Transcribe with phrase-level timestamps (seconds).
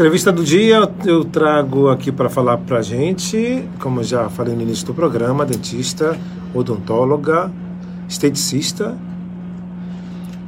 [0.00, 4.62] Entrevista do dia eu trago aqui para falar para a gente, como já falei no
[4.62, 6.16] início do programa, dentista,
[6.54, 7.52] odontóloga,
[8.08, 8.96] esteticista,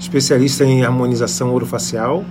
[0.01, 2.25] especialista em harmonização orofacial.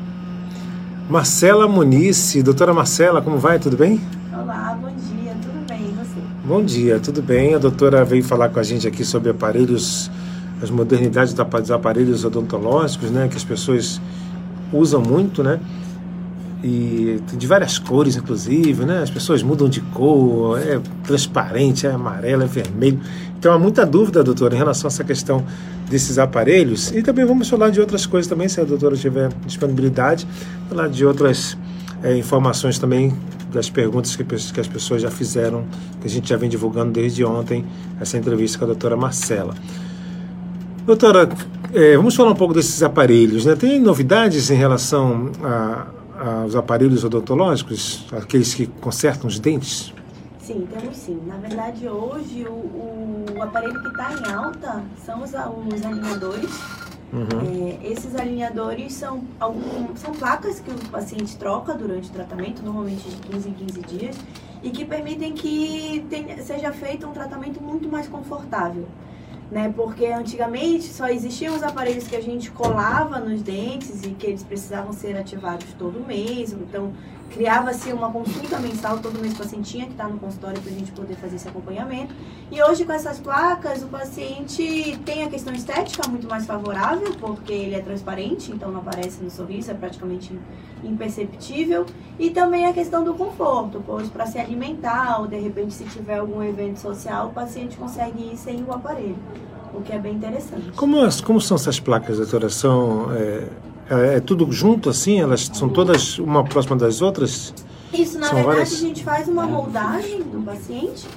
[1.08, 3.60] Marcela Muniz, doutora Marcela, como vai?
[3.60, 4.02] Tudo bem?
[4.34, 6.20] Olá, bom dia, tudo bem e você?
[6.44, 7.54] Bom dia, tudo bem.
[7.54, 10.10] A doutora veio falar com a gente aqui sobre aparelhos,
[10.60, 14.02] as modernidades dos aparelhos odontológicos, né, que as pessoas
[14.74, 15.60] usam muito, né?
[16.64, 19.02] E de várias cores, inclusive, né?
[19.02, 23.00] As pessoas mudam de cor, é transparente, é amarelo, é vermelho.
[23.38, 25.44] Então há muita dúvida, doutora, em relação a essa questão
[25.90, 26.92] desses aparelhos.
[26.92, 30.28] E também vamos falar de outras coisas também, se a doutora tiver disponibilidade,
[30.70, 31.58] falar de outras
[32.04, 33.14] é, informações também
[33.52, 35.66] das perguntas que, que as pessoas já fizeram,
[36.00, 37.66] que a gente já vem divulgando desde ontem,
[38.00, 39.56] essa entrevista com a doutora Marcela.
[40.86, 41.28] Doutora,
[41.74, 43.56] é, vamos falar um pouco desses aparelhos, né?
[43.56, 45.88] Tem novidades em relação a
[46.46, 49.94] os aparelhos odontológicos, aqueles que consertam os dentes?
[50.40, 51.20] Sim, temos sim.
[51.26, 56.52] Na verdade, hoje o, o aparelho que está em alta são os, os alinhadores.
[57.14, 57.78] Uhum.
[57.84, 63.08] É, esses alinhadores são, algum, são placas que o paciente troca durante o tratamento, normalmente
[63.08, 64.18] de 15 em 15 dias,
[64.64, 68.88] e que permitem que tenha, seja feito um tratamento muito mais confortável
[69.52, 69.72] né?
[69.76, 74.44] Porque antigamente só existiam os aparelhos que a gente colava nos dentes e que eles
[74.44, 76.54] precisavam ser ativados todo mês.
[76.54, 76.94] Então,
[77.30, 80.74] criava-se uma consulta mensal, todo mês o paciente tinha que estar no consultório para a
[80.74, 82.14] gente poder fazer esse acompanhamento.
[82.50, 87.52] E hoje, com essas placas, o paciente tem a questão estética muito mais favorável, porque
[87.52, 90.38] ele é transparente, então não aparece no sorriso, é praticamente
[90.84, 91.86] imperceptível.
[92.20, 96.20] E também a questão do conforto, pois para se alimentar ou de repente se tiver
[96.20, 99.18] algum evento social, o paciente consegue ir sem o aparelho,
[99.74, 100.72] o que é bem interessante.
[100.76, 102.50] Como, como são essas placas, doutora?
[102.50, 103.48] São, é,
[103.90, 105.20] é, é tudo junto assim?
[105.20, 107.54] Elas são todas uma próxima das outras?
[107.94, 108.74] Isso, na são verdade, várias...
[108.74, 111.08] a gente faz uma moldagem do paciente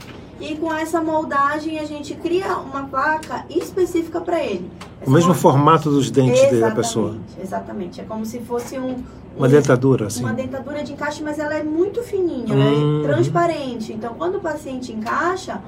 [0.40, 4.70] e com essa moldagem a gente cria uma placa específica para ele.
[5.00, 7.16] Essa o mesmo formato dos dentes da pessoa.
[7.40, 8.00] Exatamente.
[8.00, 8.96] É como se fosse um,
[9.36, 10.22] uma dentadura, assim.
[10.22, 12.70] Uma dentadura de encaixe, mas ela é muito fininha, né?
[12.70, 13.02] hum.
[13.02, 13.92] é transparente.
[13.92, 15.60] Então, quando o paciente encaixa,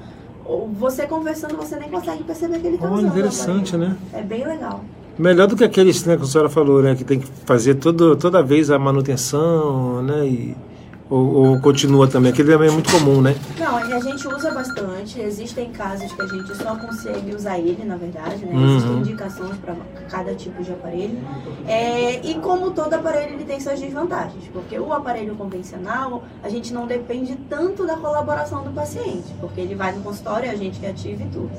[0.79, 3.07] você conversando, você nem consegue perceber que ele está usando.
[3.07, 3.95] interessante, né?
[4.13, 4.83] É bem legal.
[5.17, 6.95] Melhor do que aqueles, né, que a senhora falou, né?
[6.95, 10.25] Que tem que fazer todo, toda vez a manutenção, né?
[10.27, 10.55] E
[11.09, 12.31] ou, ou, continua também?
[12.31, 13.35] Aquele também é muito comum, né?
[13.57, 15.19] Não, a gente usa bastante.
[15.19, 18.53] Existem casos que a gente só consegue usar ele, na verdade, né?
[18.53, 18.75] Uhum.
[18.75, 19.75] Existem indicações para
[20.09, 21.17] cada tipo de aparelho.
[21.65, 24.49] É, e como todo aparelho, ele tem suas desvantagens.
[24.51, 29.33] Porque o aparelho convencional, a gente não depende tanto da colaboração do paciente.
[29.39, 31.51] Porque ele vai no consultório, a gente que ativa e tudo.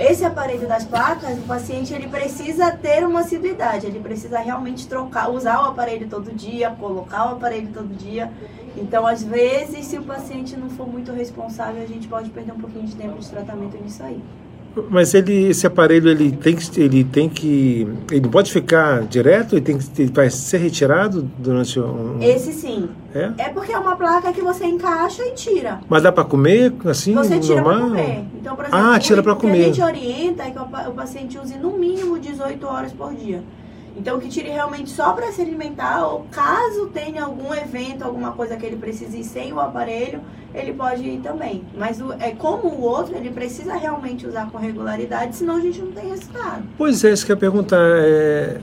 [0.00, 5.28] Esse aparelho das placas, o paciente ele precisa ter uma assiduidade, ele precisa realmente trocar,
[5.28, 8.32] usar o aparelho todo dia, colocar o aparelho todo dia.
[8.78, 12.58] Então, às vezes, se o paciente não for muito responsável, a gente pode perder um
[12.58, 14.22] pouquinho de tempo de tratamento nisso aí.
[14.88, 19.62] Mas ele, esse aparelho ele tem que ele tem que ele pode ficar direto, ele
[19.62, 22.88] tem que ele vai ser retirado durante um Esse sim.
[23.12, 23.32] É?
[23.38, 25.80] É porque é uma placa que você encaixa e tira.
[25.88, 28.24] Mas dá para comer assim Você tira para comer.
[28.40, 29.52] Então, por exemplo, ah, tira para comer.
[29.52, 33.12] O que a gente orienta é que o paciente use no mínimo 18 horas por
[33.14, 33.42] dia.
[34.00, 38.56] Então, que tire realmente só para se alimentar, ou caso tenha algum evento, alguma coisa
[38.56, 40.20] que ele precise ir sem o aparelho,
[40.54, 41.62] ele pode ir também.
[41.76, 45.82] Mas o, é como o outro, ele precisa realmente usar com regularidade, senão a gente
[45.82, 46.62] não tem resultado.
[46.78, 47.76] Pois é, isso que eu ia perguntar.
[47.78, 48.58] É...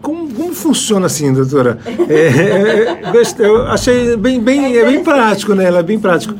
[0.00, 1.80] Como, como funciona assim, doutora?
[2.08, 5.64] É, eu achei bem, bem, é, é bem prático, né?
[5.64, 6.34] Ela é bem prático.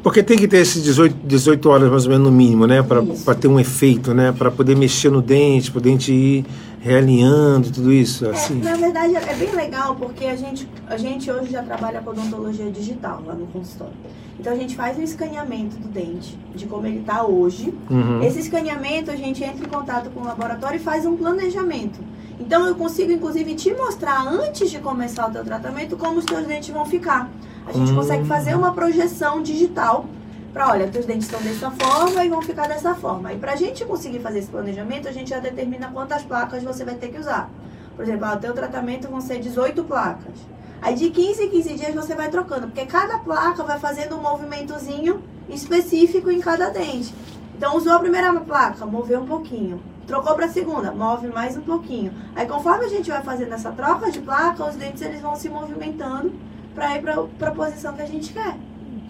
[0.00, 2.82] Porque tem que ter esses 18, 18 horas mais ou menos no mínimo, né?
[2.82, 4.32] Para ter um efeito, né?
[4.32, 6.44] Para poder mexer no dente, para o dente ir
[6.80, 8.26] realinhando, tudo isso.
[8.26, 8.60] É, assim.
[8.60, 12.70] Na verdade é bem legal porque a gente, a gente hoje já trabalha com odontologia
[12.70, 13.94] digital lá no consultório.
[14.38, 17.74] Então a gente faz um escaneamento do dente, de como ele está hoje.
[17.90, 18.22] Uhum.
[18.22, 21.98] Esse escaneamento a gente entra em contato com o laboratório e faz um planejamento.
[22.38, 26.46] Então eu consigo inclusive te mostrar antes de começar o teu tratamento como os teus
[26.46, 27.28] dentes vão ficar.
[27.66, 27.96] A gente hum.
[27.96, 30.06] consegue fazer uma projeção digital
[30.52, 33.32] para, olha, teus dentes estão dessa forma e vão ficar dessa forma.
[33.32, 36.84] E para a gente conseguir fazer esse planejamento, a gente já determina quantas placas você
[36.84, 37.50] vai ter que usar.
[37.94, 40.34] Por exemplo, o teu tratamento vão ser 18 placas.
[40.80, 44.22] Aí de 15 em 15 dias você vai trocando, porque cada placa vai fazendo um
[44.22, 47.12] movimentozinho específico em cada dente.
[47.56, 49.82] Então usou a primeira placa, moveu um pouquinho.
[50.06, 52.12] Trocou para a segunda, move mais um pouquinho.
[52.34, 55.48] Aí conforme a gente vai fazendo essa troca de placa, os dentes eles vão se
[55.48, 56.32] movimentando
[56.74, 58.56] para ir para a posição que a gente quer.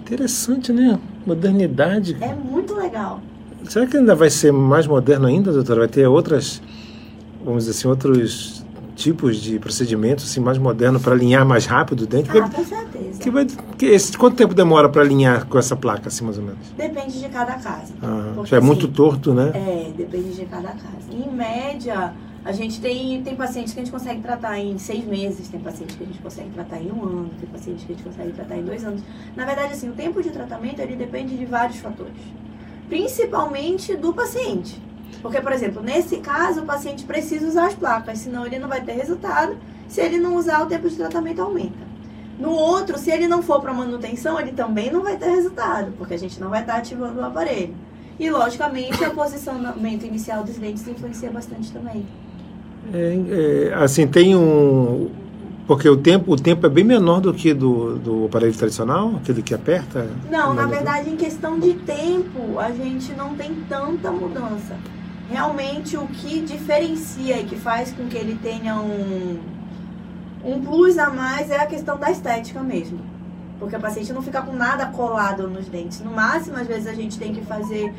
[0.01, 0.99] Interessante, né?
[1.29, 2.17] Modernidade.
[2.21, 3.21] É muito legal.
[3.69, 5.81] Será que ainda vai ser mais moderno ainda, doutora?
[5.81, 6.63] Vai ter outras,
[7.45, 8.65] vamos dizer assim, outros
[8.97, 12.31] tipos de procedimentos assim, mais modernos para alinhar mais rápido o dente?
[12.31, 13.21] Ah, com certeza.
[13.21, 13.47] Que vai,
[13.77, 16.59] que esse, quanto tempo demora para alinhar com essa placa, assim, mais ou menos?
[16.77, 17.93] Depende de cada casa.
[18.03, 19.53] Ah, Porque, é assim, muito torto, né?
[19.55, 21.13] É, depende de cada casa.
[21.13, 22.13] Em média,
[22.49, 25.95] a gente tem, tem pacientes que a gente consegue tratar em seis meses, tem pacientes
[25.97, 28.57] que a gente consegue tratar em um ano, tem pacientes que a gente consegue tratar
[28.57, 29.03] em dois anos.
[29.37, 32.17] Na verdade, assim, o tempo de tratamento ele depende de vários fatores.
[32.89, 34.81] Principalmente do paciente.
[35.21, 38.81] Porque, por exemplo, nesse caso, o paciente precisa usar as placas, senão ele não vai
[38.81, 39.59] ter resultado.
[39.87, 41.87] Se ele não usar, o tempo de tratamento aumenta.
[42.39, 46.15] No outro, se ele não for para manutenção, ele também não vai ter resultado, porque
[46.15, 47.75] a gente não vai estar ativando o aparelho.
[48.19, 52.07] E, logicamente, o posicionamento inicial dos dentes influencia bastante também.
[52.93, 55.11] É, é, assim, tem um.
[55.67, 59.43] Porque o tempo, o tempo é bem menor do que do, do aparelho tradicional, aquele
[59.43, 60.09] que aperta?
[60.31, 64.75] Não, na verdade, em questão de tempo, a gente não tem tanta mudança.
[65.31, 69.39] Realmente, o que diferencia e que faz com que ele tenha um,
[70.43, 73.01] um plus a mais é a questão da estética mesmo.
[73.59, 76.01] Porque o paciente não fica com nada colado nos dentes.
[76.01, 77.93] No máximo, às vezes, a gente tem que fazer,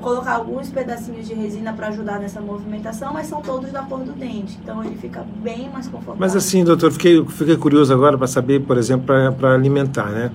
[0.00, 4.12] colocar alguns pedacinhos de resina para ajudar nessa movimentação, mas são todos da cor do
[4.12, 4.58] dente.
[4.62, 6.20] Então, ele fica bem mais confortável.
[6.20, 9.06] Mas assim, doutor, fiquei, fiquei curioso agora para saber, por exemplo,
[9.36, 10.30] para alimentar, né?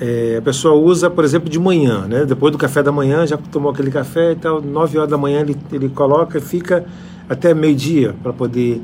[0.00, 2.24] É, a pessoa usa, por exemplo, de manhã, né?
[2.24, 5.40] Depois do café da manhã, já tomou aquele café e tal, 9 horas da manhã
[5.40, 6.84] ele, ele coloca e fica
[7.28, 8.80] até meio-dia para poder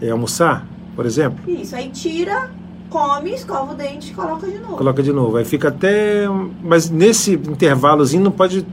[0.00, 0.66] é, almoçar,
[0.96, 1.38] por exemplo.
[1.48, 2.50] Isso, aí tira,
[2.90, 4.76] come, escova o dente e coloca de novo.
[4.76, 5.36] Coloca de novo.
[5.36, 6.24] Aí fica até.
[6.62, 8.66] Mas nesse intervalozinho não pode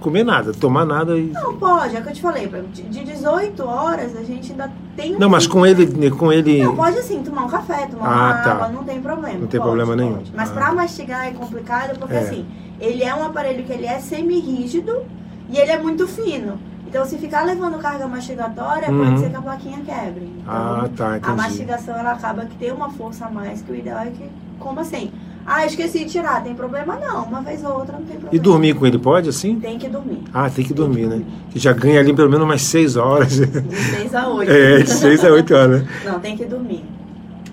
[0.00, 1.28] comer nada, tomar nada e.
[1.32, 2.46] Não, pode, é o que eu te falei.
[2.72, 6.10] De 18 horas a gente ainda tem um Não, mas com ele.
[6.10, 6.62] Com ele...
[6.62, 8.52] Não, pode assim, tomar um café, tomar Ah, uma tá.
[8.52, 9.38] água, não tem problema.
[9.38, 10.14] Não tem pode, problema nenhum.
[10.16, 10.32] pode.
[10.34, 10.54] Mas Ah.
[10.54, 12.20] pra mastigar é complicado porque É.
[12.20, 12.46] assim,
[12.80, 15.02] ele é um aparelho que ele é semi-rígido
[15.50, 16.58] e ele é muito fino.
[16.86, 19.04] Então se ficar levando carga mastigatória, Uhum.
[19.04, 20.24] pode ser que a plaquinha quebre.
[20.40, 21.36] Então, Ah, tá, a entendi.
[21.36, 24.24] mastigação ela acaba que tem uma força a mais, que o ideal é que,
[24.58, 25.10] como assim?
[25.50, 26.96] Ah, esqueci de tirar, tem problema?
[26.96, 28.28] Não, uma vez ou outra não tem problema.
[28.30, 29.58] E dormir com ele pode, assim?
[29.58, 30.22] Tem que dormir.
[30.34, 31.22] Ah, tem que dormir, né?
[31.50, 33.30] Que já ganha ali pelo menos umas 6 horas.
[33.38, 34.50] De 6 a 8.
[34.50, 35.84] é, de 6 a 8 horas.
[36.04, 36.84] Não, tem que dormir.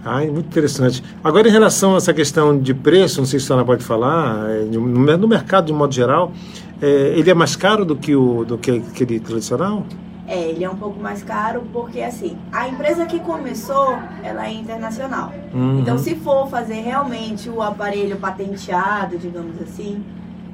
[0.04, 1.02] Ai, muito interessante.
[1.24, 4.50] Agora, em relação a essa questão de preço, não sei se a senhora pode falar,
[4.50, 6.34] é, no no mercado de modo geral,
[6.82, 9.86] é, ele é mais caro do que, o, do que aquele tradicional?
[10.28, 14.54] É, ele é um pouco mais caro porque, assim, a empresa que começou, ela é
[14.54, 15.32] internacional.
[15.54, 15.80] Uhum.
[15.80, 20.04] Então, se for fazer realmente o aparelho patenteado, digamos assim,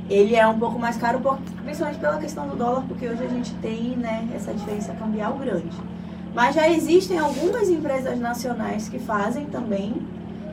[0.10, 3.30] ele é um pouco mais caro, por- principalmente pela questão do dólar, porque hoje a
[3.30, 5.78] gente tem, né, essa diferença cambial grande.
[6.36, 9.94] Mas já existem algumas empresas nacionais que fazem também,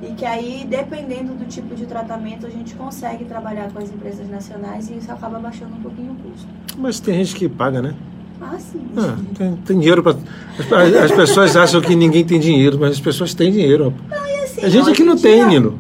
[0.01, 4.29] e que aí, dependendo do tipo de tratamento, a gente consegue trabalhar com as empresas
[4.31, 6.47] nacionais e isso acaba baixando um pouquinho o custo.
[6.77, 7.95] Mas tem gente que paga, né?
[8.41, 8.81] Ah, sim.
[8.97, 10.17] Ah, tem, tem dinheiro para.
[10.59, 13.93] As, as pessoas acham que ninguém tem dinheiro, mas as pessoas têm dinheiro.
[14.11, 14.15] E
[14.45, 15.79] assim, A gente aqui não dia- tem, Nilo.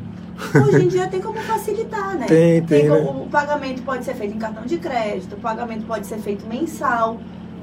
[0.54, 2.26] Hoje em dia tem como facilitar, né?
[2.26, 2.96] Tem, tem, né?
[2.96, 6.46] como- O pagamento pode ser feito em cartão de crédito, o pagamento pode ser feito
[6.46, 7.18] mensal,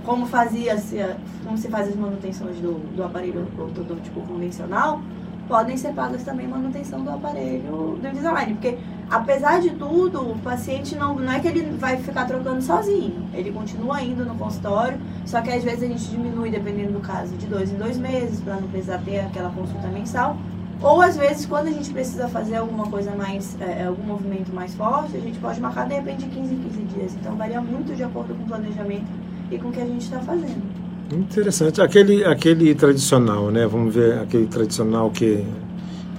[0.06, 0.98] como fazia -se,
[1.46, 5.02] como se faz as manutenções do, do aparelho ortodôntico convencional,
[5.48, 8.78] podem ser pagas também manutenção do aparelho do Invisalign, porque
[9.10, 13.52] apesar de tudo, o paciente não, não é que ele vai ficar trocando sozinho, ele
[13.52, 17.46] continua indo no consultório, só que às vezes a gente diminui, dependendo do caso, de
[17.46, 20.38] dois em dois meses, para não precisar ter aquela consulta mensal,
[20.82, 24.76] ou às vezes, quando a gente precisa fazer alguma coisa mais, é, algum movimento mais
[24.76, 27.16] forte, a gente pode marcar de repente de 15 em 15 dias.
[27.16, 29.08] Então varia muito de acordo com o planejamento
[29.50, 30.75] e com o que a gente está fazendo.
[31.12, 31.82] Interessante.
[31.82, 33.68] Aquele, aquele tradicional, né?
[33.68, 35.46] Vamos ver aquele tradicional que,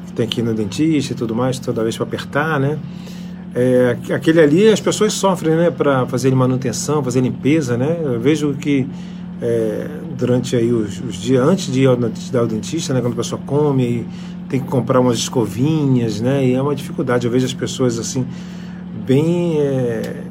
[0.07, 2.79] que tem aqui no dentista e tudo mais, toda vez para apertar, né?
[3.55, 5.71] É, aquele ali as pessoas sofrem, né?
[5.71, 7.99] Para fazer manutenção, fazer limpeza, né?
[8.01, 8.87] Eu vejo que
[9.43, 11.99] é, durante aí os, os dias antes de ir ao,
[12.39, 13.01] ao dentista, né?
[13.01, 14.07] Quando a pessoa come,
[14.49, 16.47] tem que comprar umas escovinhas, né?
[16.47, 17.27] E é uma dificuldade.
[17.27, 18.25] Eu vejo as pessoas assim
[19.05, 20.23] bem é,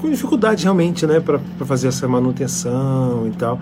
[0.00, 1.18] com dificuldade realmente, né?
[1.18, 3.58] Para fazer essa manutenção e tal.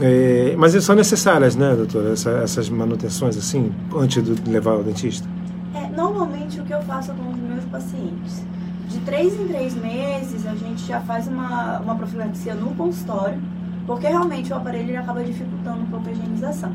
[0.00, 5.28] É, mas são necessárias, né, doutora, essa, essas manutenções assim, antes de levar ao dentista?
[5.74, 8.44] É, normalmente o que eu faço com os meus pacientes,
[8.88, 13.38] de três em três meses a gente já faz uma, uma profilaxia no consultório,
[13.86, 16.72] porque realmente o aparelho acaba dificultando um pouco a higienização.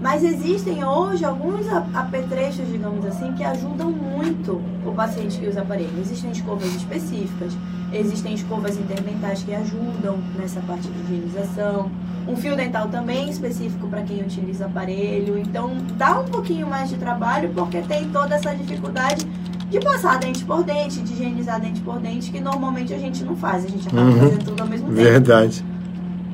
[0.00, 5.98] Mas existem hoje alguns apetrechos, digamos assim, que ajudam muito o paciente que usa aparelho.
[5.98, 7.56] Existem escovas específicas,
[7.96, 11.90] existem escovas interdentais que ajudam nessa parte de higienização.
[12.26, 15.38] Um fio dental também específico para quem utiliza aparelho.
[15.38, 19.26] Então dá um pouquinho mais de trabalho porque tem toda essa dificuldade
[19.70, 23.34] de passar dente por dente, de higienizar dente por dente, que normalmente a gente não
[23.36, 23.64] faz.
[23.64, 24.18] A gente acaba Uhum.
[24.18, 25.00] fazendo tudo ao mesmo tempo.
[25.00, 25.64] Verdade.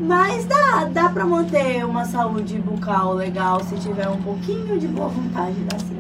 [0.00, 5.08] Mas dá, dá pra manter uma saúde bucal legal se tiver um pouquinho de boa
[5.08, 5.98] vontade, dá sim.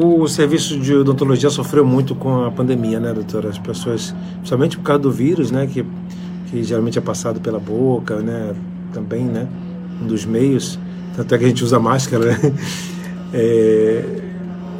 [0.00, 3.48] O serviço de odontologia sofreu muito com a pandemia, né, doutora?
[3.48, 5.84] As pessoas, principalmente por causa do vírus, né, que,
[6.48, 8.54] que geralmente é passado pela boca, né,
[8.92, 9.48] também, né,
[10.00, 10.78] um dos meios,
[11.16, 12.38] tanto é que a gente usa máscara, né?
[13.30, 14.22] É,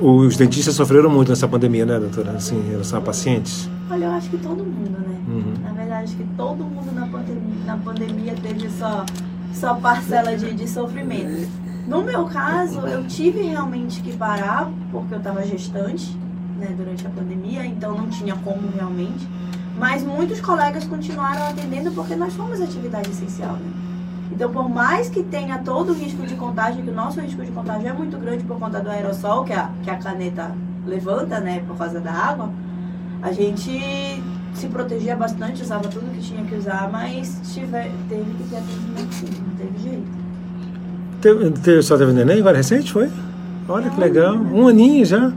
[0.01, 2.31] os dentistas sofreram muito nessa pandemia, né, doutora?
[2.31, 3.69] Assim, em relação a pacientes?
[3.91, 5.21] Olha, eu acho que todo mundo, né?
[5.29, 5.55] Uhum.
[5.63, 9.05] Na verdade, acho que todo mundo na pandemia, na pandemia teve sua,
[9.53, 11.68] sua parcela de, de sofrimento.
[11.89, 16.15] No meu caso, eu tive realmente que parar, porque eu estava gestante,
[16.59, 19.27] né, durante a pandemia, então não tinha como realmente.
[19.75, 23.73] Mas muitos colegas continuaram atendendo porque nós fomos atividade essencial, né?
[24.31, 27.51] Então, por mais que tenha todo o risco de contágio, que o nosso risco de
[27.53, 30.55] contágio é muito grande por conta do aerossol que a, que a caneta
[30.85, 32.51] levanta, né, por causa da água,
[33.23, 37.41] a gente se protegia bastante, usava tudo que tinha que usar, mas
[38.09, 40.28] teve que ter atendimento sim, não teve jeito.
[41.21, 43.09] Teve, teve, só teve neném agora recente, foi?
[43.69, 44.37] Olha é que legal.
[44.37, 45.33] Um aninho já.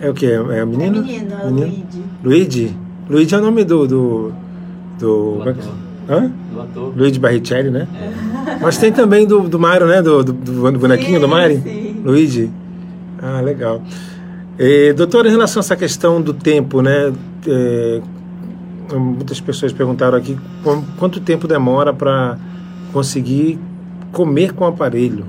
[0.00, 0.26] É o que?
[0.26, 0.98] É a menina?
[0.98, 1.84] É menino, é Luigi.
[2.22, 2.76] Luigi?
[3.08, 3.86] Luigi é o nome do.
[3.86, 4.32] do,
[4.98, 5.38] do...
[6.08, 6.30] Hã?
[6.52, 6.92] Do ator.
[6.96, 7.88] Luigi Barrichelli, né?
[7.94, 8.58] É.
[8.60, 10.02] Mas tem também do, do Mario, né?
[10.02, 11.62] Do, do, do bonequinho sim, do Mario.
[11.62, 12.02] Sim.
[12.04, 12.50] Luigi.
[13.22, 13.82] Ah, legal.
[14.58, 17.12] E, doutor, em relação a essa questão do tempo, né?
[17.46, 18.00] É,
[18.92, 20.38] muitas pessoas perguntaram aqui
[20.98, 22.38] quanto tempo demora para
[22.92, 23.58] conseguir
[24.14, 25.26] comer com aparelho.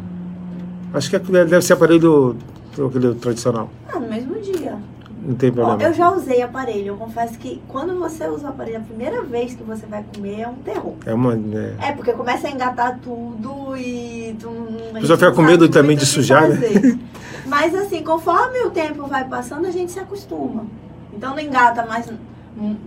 [0.93, 2.37] Acho que deve ser aparelho
[2.73, 3.69] aquele tradicional.
[3.91, 4.77] Ah, no mesmo dia.
[5.25, 5.81] Não tem problema.
[5.81, 6.89] Eu já usei aparelho.
[6.89, 10.41] Eu confesso que quando você usa o aparelho a primeira vez que você vai comer
[10.41, 10.93] é um terror.
[11.05, 11.33] É uma.
[11.33, 14.37] É, é porque começa a engatar tudo e.
[14.39, 14.47] Tu,
[14.93, 16.59] pessoa fica com medo também de sujar, né?
[17.47, 20.65] Mas assim, conforme o tempo vai passando, a gente se acostuma.
[21.11, 22.07] Então não engata mais.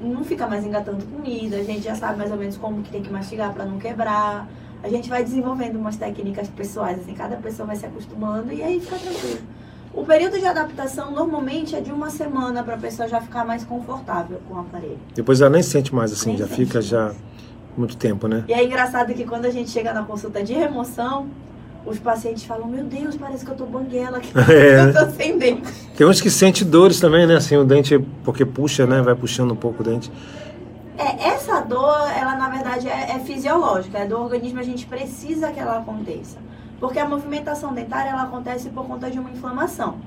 [0.03, 3.03] Não fica mais engatando comida, a gente já sabe mais ou menos como que tem
[3.03, 4.49] que mastigar para não quebrar.
[4.83, 8.81] A gente vai desenvolvendo umas técnicas pessoais, assim, cada pessoa vai se acostumando e aí
[8.81, 9.41] fica tranquilo.
[9.93, 13.65] O período de adaptação normalmente é de uma semana para a pessoa já ficar mais
[13.65, 14.99] confortável com o aparelho.
[15.15, 16.87] Depois ela nem sente mais assim, nem já fica mais.
[16.87, 17.13] já
[17.77, 18.45] muito tempo, né?
[18.49, 21.29] E é engraçado que quando a gente chega na consulta de remoção,
[21.87, 24.89] os pacientes falam, meu Deus, parece que eu tô banguela, que é.
[24.89, 25.63] eu tô sem dente.
[25.97, 27.37] Tem uns que sente dores também, né?
[27.37, 29.01] Assim, o dente, porque puxa, né?
[29.01, 30.11] Vai puxando um pouco o dente.
[30.99, 31.38] É, essa
[31.69, 35.79] dor, ela na verdade é, é fisiológica, é do organismo, a gente precisa que ela
[35.79, 36.39] aconteça.
[36.81, 39.99] Porque a movimentação dentária ela acontece por conta de uma inflamação.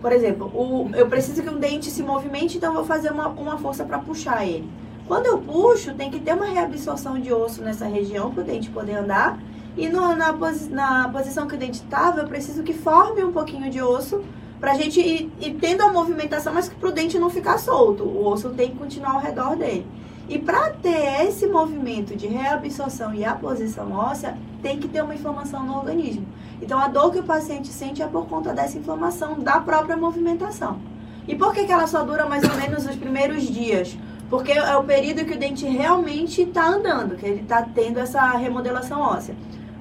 [0.00, 3.58] Por exemplo, o, eu preciso que um dente se movimente, então vou fazer uma, uma
[3.58, 4.68] força para puxar ele.
[5.06, 8.70] Quando eu puxo, tem que ter uma reabsorção de osso nessa região para o dente
[8.70, 9.38] poder andar.
[9.76, 13.32] E no, na, posi, na posição que o dente estava, eu preciso que forme um
[13.32, 14.22] pouquinho de osso
[14.60, 18.04] para a gente ir, ir, tendo a movimentação, mas para o dente não ficar solto.
[18.04, 19.86] O osso tem que continuar ao redor dele.
[20.30, 25.66] E para ter esse movimento de reabsorção e aposição óssea, tem que ter uma inflamação
[25.66, 26.24] no organismo.
[26.62, 30.78] Então, a dor que o paciente sente é por conta dessa inflamação da própria movimentação.
[31.26, 33.98] E por que, que ela só dura mais ou menos os primeiros dias?
[34.28, 38.30] Porque é o período que o dente realmente está andando, que ele está tendo essa
[38.36, 39.34] remodelação óssea.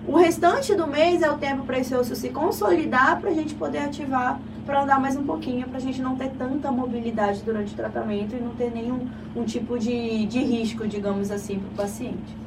[0.08, 3.54] O restante do mês é o tempo para esse osso se consolidar para a gente
[3.54, 7.74] poder ativar para andar mais um pouquinho, para a gente não ter tanta mobilidade durante
[7.74, 11.88] o tratamento e não ter nenhum um tipo de, de risco, digamos assim, para o
[11.88, 12.38] paciente.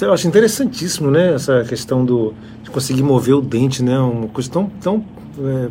[0.00, 1.34] Eu acho interessantíssimo, né?
[1.34, 3.98] Essa questão do, de conseguir mover o dente, né?
[3.98, 5.04] Uma coisa tão, tão
[5.40, 5.68] é,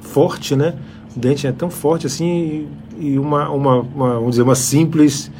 [0.00, 0.74] forte, né?
[1.14, 2.68] O dente é tão forte assim
[2.98, 5.30] e uma, uma, uma vamos dizer, uma simples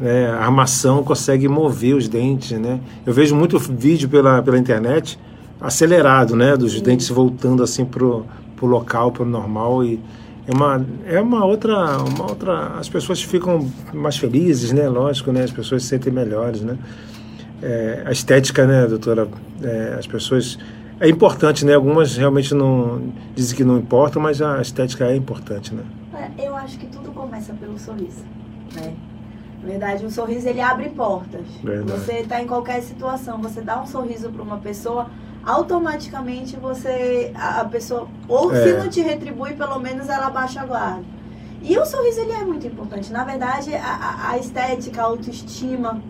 [0.00, 2.80] né, armação consegue mover os dentes, né?
[3.06, 5.18] Eu vejo muito vídeo pela, pela internet
[5.60, 6.56] acelerado, né?
[6.56, 6.82] Dos Sim.
[6.82, 8.24] dentes voltando assim pro
[8.58, 10.00] para o local, para o normal e
[10.46, 12.78] é uma, é uma outra, uma outra.
[12.78, 14.88] As pessoas ficam mais felizes, né?
[14.88, 15.42] Lógico, né?
[15.42, 16.78] As pessoas se sentem melhores, né?
[17.62, 19.28] É, a estética, né, doutora?
[19.62, 20.58] É, as pessoas
[20.98, 21.74] é importante, né?
[21.74, 25.82] Algumas realmente não dizem que não importa, mas a estética é importante, né?
[26.14, 28.24] É, eu acho que tudo começa pelo sorriso,
[28.74, 28.94] né?
[29.62, 31.44] Na verdade, o sorriso ele abre portas.
[31.62, 32.00] Verdade.
[32.00, 35.08] Você está em qualquer situação, você dá um sorriso para uma pessoa
[35.48, 38.62] automaticamente você a, pessoa ou é.
[38.62, 41.04] se não te retribui pelo menos ela baixa a guarda.
[41.62, 43.10] E o sorriso ele é muito importante.
[43.10, 46.02] Na verdade a, a estética a autoestima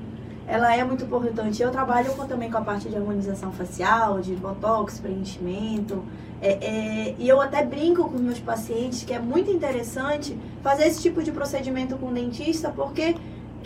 [0.45, 1.63] ela é muito importante.
[1.63, 6.03] Eu trabalho com, também com a parte de harmonização facial de botox preenchimento.
[6.41, 10.87] É, é, e eu até brinco com os meus pacientes que é muito interessante fazer
[10.87, 13.15] esse tipo de procedimento com o dentista porque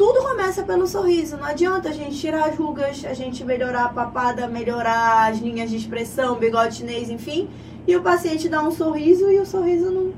[0.03, 1.37] tudo começa pelo sorriso.
[1.37, 5.71] Não adianta a gente tirar as rugas, a gente melhorar a papada, melhorar as linhas
[5.71, 7.49] de expressão, bigode chinês, enfim.
[7.87, 10.13] E o paciente dá um sorriso e o sorriso não,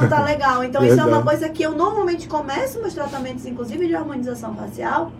[0.00, 0.62] não tá legal.
[0.64, 5.10] Então isso é uma coisa que eu normalmente começo meus tratamentos, inclusive de harmonização facial,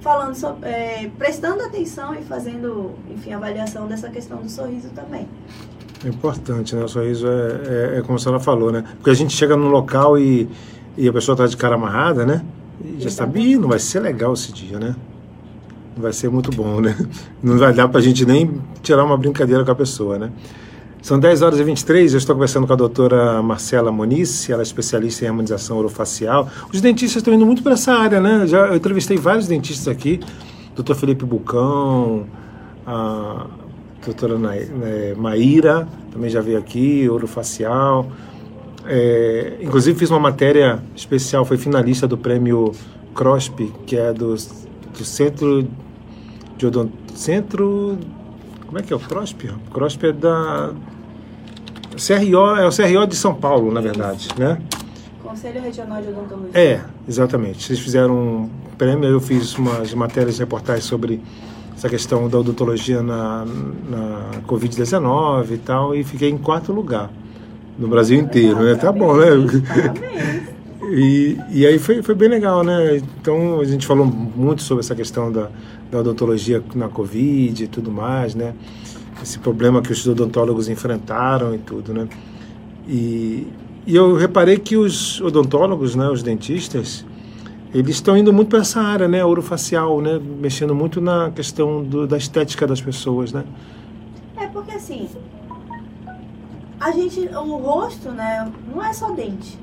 [0.00, 5.28] falando sobre, é, prestando atenção e fazendo, enfim, avaliação dessa questão do sorriso também.
[6.04, 6.82] É importante, né?
[6.82, 8.82] O sorriso é, é, é como a senhora falou, né?
[8.96, 10.48] Porque a gente chega num local e,
[10.96, 12.44] e a pessoa está de cara amarrada, né?
[12.98, 14.96] Já sabe, não vai ser legal esse dia, né?
[15.94, 16.96] Não vai ser muito bom, né?
[17.42, 20.30] Não vai dar para a gente nem tirar uma brincadeira com a pessoa, né?
[21.02, 24.62] São 10 horas e 23, eu estou conversando com a doutora Marcela Moniz, ela é
[24.62, 26.48] especialista em harmonização orofacial.
[26.72, 28.46] Os dentistas estão indo muito para essa área, né?
[28.46, 30.20] Já, eu entrevistei vários dentistas aqui,
[30.74, 32.26] doutor Felipe Bucão,
[32.86, 33.46] a
[34.04, 38.06] doutora né, Maíra, também já veio aqui, orofacial.
[38.86, 42.72] É, inclusive fiz uma matéria especial, foi finalista do prêmio
[43.14, 45.68] CROSP, que é do, do Centro
[46.56, 46.90] de Odont...
[47.14, 47.98] Centro
[48.70, 49.48] como é que é o CROSP?
[49.48, 50.70] O CROSP é da.
[51.90, 54.62] CRO, é o CRO de São Paulo, na verdade, né?
[55.20, 56.50] Conselho Regional de Odontologia.
[56.54, 57.64] É, exatamente.
[57.64, 61.20] Vocês fizeram um prêmio, eu fiz umas matérias reportagens sobre
[61.76, 63.44] essa questão da odontologia na,
[63.88, 67.10] na Covid-19 e tal, e fiquei em quarto lugar
[67.78, 68.74] no Brasil inteiro, né?
[68.74, 69.26] Tá bom, né?
[70.92, 72.96] E, e aí foi, foi bem legal, né?
[72.96, 75.48] Então a gente falou muito sobre essa questão da,
[75.88, 78.54] da odontologia na Covid e tudo mais, né?
[79.22, 82.08] Esse problema que os odontólogos enfrentaram e tudo, né?
[82.88, 83.46] E,
[83.86, 87.04] e eu reparei que os odontólogos, né, os dentistas,
[87.72, 92.06] eles estão indo muito para essa área, né, orofacial, né, mexendo muito na questão do,
[92.06, 93.44] da estética das pessoas, né?
[94.36, 95.08] É porque assim,
[96.80, 99.58] a gente, o rosto, né, não é só dente.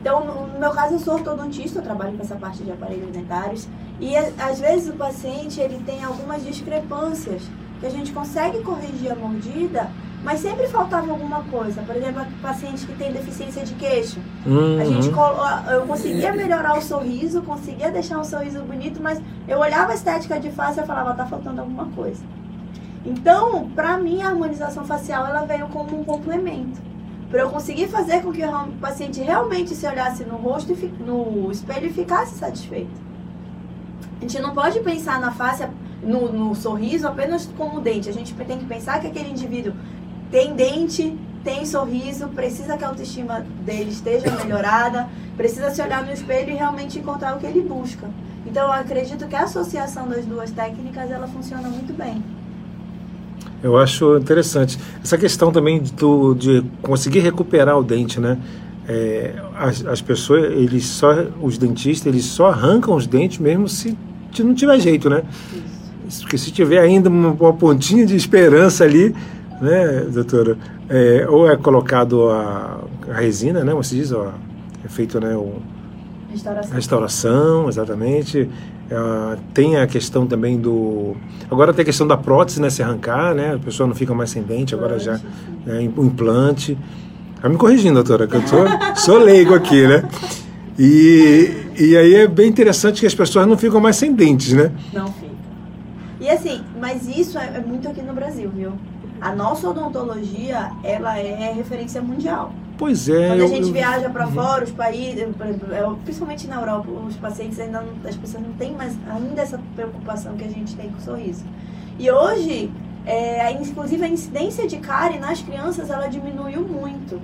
[0.00, 3.68] Então, no meu caso, eu sou ortodontista, eu trabalho com essa parte de aparelhos dentários.
[4.00, 7.42] E às vezes o paciente ele tem algumas discrepâncias
[7.80, 9.90] que a gente consegue corrigir a mordida,
[10.22, 11.82] mas sempre faltava alguma coisa.
[11.82, 14.20] Por exemplo, paciente que tem deficiência de queixo.
[14.46, 14.80] Uhum.
[14.80, 19.90] A gente eu conseguia melhorar o sorriso, conseguia deixar um sorriso bonito, mas eu olhava
[19.90, 22.22] a estética de face e falava, tá faltando alguma coisa.
[23.08, 26.78] Então, para mim, a harmonização facial ela veio como um complemento
[27.30, 31.50] para eu conseguir fazer com que o paciente realmente se olhasse no rosto e no
[31.50, 33.08] espelho e ficasse satisfeito.
[34.18, 35.66] A gente não pode pensar na face,
[36.02, 38.10] no, no sorriso apenas como dente.
[38.10, 39.72] A gente tem que pensar que aquele indivíduo
[40.30, 46.12] tem dente, tem sorriso, precisa que a autoestima dele esteja melhorada, precisa se olhar no
[46.12, 48.06] espelho e realmente encontrar o que ele busca.
[48.44, 52.22] Então eu acredito que a associação das duas técnicas ela funciona muito bem.
[53.62, 54.78] Eu acho interessante.
[55.02, 55.92] Essa questão também de,
[56.36, 58.38] de conseguir recuperar o dente, né?
[58.88, 63.96] É, as, as, pessoas, eles só, os dentistas, eles só arrancam os dentes mesmo se,
[64.32, 65.24] se não tiver jeito, né?
[66.08, 66.22] Isso.
[66.22, 69.14] Porque se tiver ainda uma, uma, pontinha de esperança ali,
[69.60, 70.56] né, doutora?
[70.88, 73.72] É, ou é colocado a, a, resina, né?
[73.72, 74.32] Como se diz, ó,
[74.82, 75.36] é feito, né?
[75.36, 75.56] O,
[76.30, 76.74] restauração.
[76.74, 78.48] restauração, exatamente.
[78.90, 81.14] Uh, tem a questão também do.
[81.50, 82.70] Agora tem a questão da prótese, né?
[82.70, 83.54] Se arrancar, né?
[83.54, 85.20] A pessoa não fica mais sem dente, agora já.
[85.66, 86.76] Né, o implante.
[87.40, 90.02] Tá me corrigindo, doutora, que eu sou, sou leigo aqui, né?
[90.78, 94.72] E, e aí é bem interessante que as pessoas não ficam mais sem dentes, né?
[94.92, 95.28] Não fica.
[96.20, 98.72] E assim, mas isso é, é muito aqui no Brasil, viu?
[99.20, 102.52] A nossa odontologia, ela é referência mundial.
[102.78, 103.28] Pois é.
[103.28, 104.32] Quando a gente eu, viaja para uhum.
[104.32, 105.26] fora, os países, é,
[106.04, 110.36] principalmente na Europa, os pacientes ainda não, as pessoas não têm mais ainda essa preocupação
[110.36, 111.44] que a gente tem com o sorriso.
[111.98, 112.70] E hoje,
[113.04, 117.20] é, inclusive a incidência de cárie nas crianças, ela diminuiu muito.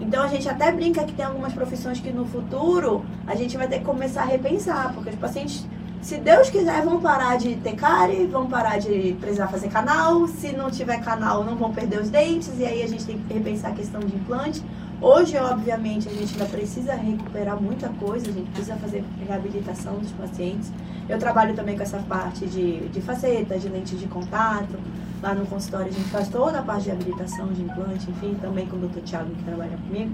[0.00, 3.68] Então a gente até brinca que tem algumas profissões que no futuro a gente vai
[3.68, 5.64] ter que começar a repensar, porque os pacientes
[6.06, 10.28] se Deus quiser, vão parar de ter cárie, vão parar de precisar fazer canal.
[10.28, 12.52] Se não tiver canal, não vão perder os dentes.
[12.60, 14.62] E aí a gente tem que repensar a questão de implante.
[15.00, 20.10] Hoje, obviamente, a gente ainda precisa recuperar muita coisa, a gente precisa fazer reabilitação dos
[20.12, 20.72] pacientes.
[21.06, 24.78] Eu trabalho também com essa parte de, de faceta, de lente de contato.
[25.22, 28.66] Lá no consultório a gente faz toda a parte de reabilitação, de implante, enfim, também
[28.66, 30.12] com o doutor Thiago que trabalha comigo.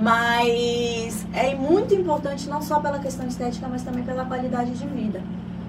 [0.00, 5.20] Mas é muito importante não só pela questão estética, mas também pela qualidade de vida.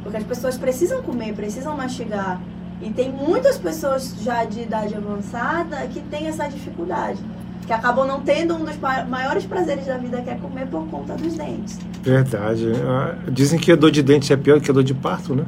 [0.04, 2.40] Porque as pessoas precisam comer, precisam mastigar.
[2.82, 7.20] E tem muitas pessoas já de idade avançada que têm essa dificuldade.
[7.66, 11.14] Que acabam não tendo um dos maiores prazeres da vida, que é comer por conta
[11.16, 11.80] dos dentes.
[12.04, 12.72] Verdade.
[12.86, 15.46] Ah, dizem que a dor de dente é pior que a dor de parto, né?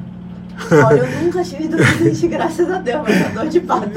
[0.72, 3.92] Olha, eu nunca tive dor de dente, graças a Deus, mas a dor de parto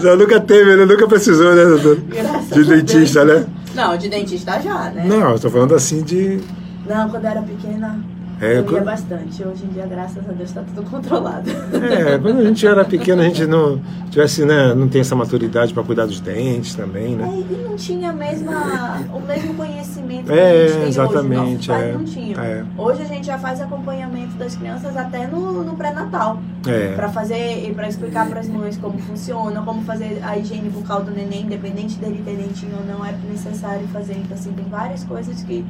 [0.00, 0.84] Já nunca teve, né?
[0.84, 1.96] Nunca precisou, né, doutor?
[2.08, 3.46] Graças de dentista, né?
[3.74, 5.04] Não, de dentista já, né?
[5.06, 6.40] Não, eu tô falando assim de.
[6.86, 7.98] Não, quando eu era pequena.
[8.44, 8.84] É, eu quando...
[8.84, 9.42] bastante.
[9.42, 11.50] Hoje em dia, graças a Deus, está tudo controlado.
[11.50, 13.80] É, quando a gente era pequeno, a gente não
[14.10, 17.24] tivesse, né, não tem essa maturidade para cuidar dos dentes também, né?
[17.24, 21.82] É, e não tinha mesma, o mesmo conhecimento que é, a gente tem exatamente, hoje.
[21.82, 22.36] é, não tinha.
[22.36, 22.64] É.
[22.76, 26.38] Hoje a gente já faz acompanhamento das crianças até no, no pré-natal.
[26.66, 26.94] É.
[26.94, 31.10] Para fazer, para explicar para as mães como funciona, como fazer a higiene bucal do
[31.10, 34.14] neném, independente dele ter dentinho ou não, é necessário fazer.
[34.14, 35.64] Então, assim, tem várias coisas que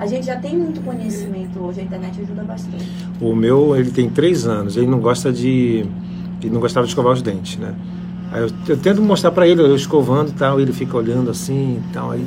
[0.00, 2.88] a gente já tem muito conhecimento hoje, a internet ajuda bastante.
[3.20, 5.84] O meu, ele tem três anos, ele não gosta de.
[6.40, 7.74] Ele não gostava de escovar os dentes, né?
[8.32, 11.82] Aí eu, eu tento mostrar para ele, eu escovando e tal, ele fica olhando assim
[11.86, 12.12] e tal.
[12.12, 12.26] Aí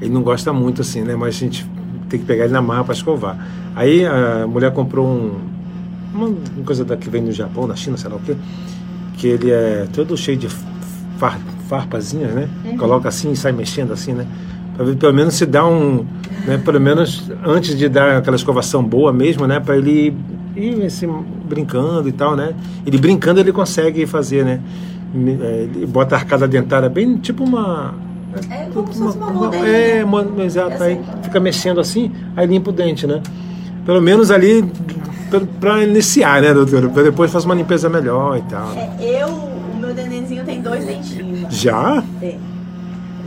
[0.00, 1.14] ele não gosta muito assim, né?
[1.14, 1.64] Mas a gente
[2.08, 3.38] tem que pegar ele na marra para escovar.
[3.76, 5.38] Aí a mulher comprou um,
[6.12, 8.34] uma coisa da que vem no Japão, na China, sei lá o quê,
[9.18, 10.48] que ele é todo cheio de
[11.16, 12.48] far, farpazinhas, né?
[12.64, 12.76] Uhum.
[12.76, 14.26] Coloca assim e sai mexendo assim, né?
[14.76, 16.04] Para ver pelo menos se dá um
[16.46, 20.14] né, pelo menos antes de dar aquela escovação boa mesmo, né, para ele
[20.56, 21.08] ir assim,
[21.48, 22.54] brincando e tal, né?
[22.86, 24.60] Ele brincando ele consegue fazer, né?
[25.42, 27.94] É, ele bota a arcada dentária bem tipo uma
[28.50, 32.70] é como se fosse uma, uma É, uma, exato, aí fica mexendo assim, aí limpa
[32.70, 33.22] o dente, né?
[33.86, 34.64] Pelo menos ali
[35.60, 36.88] para iniciar, né, doutora?
[36.88, 38.72] Para depois fazer uma limpeza melhor e tal.
[38.72, 41.46] É, eu, o meu nenenzinho tem dois dentinhos.
[41.54, 42.02] Já?
[42.18, 42.40] Tem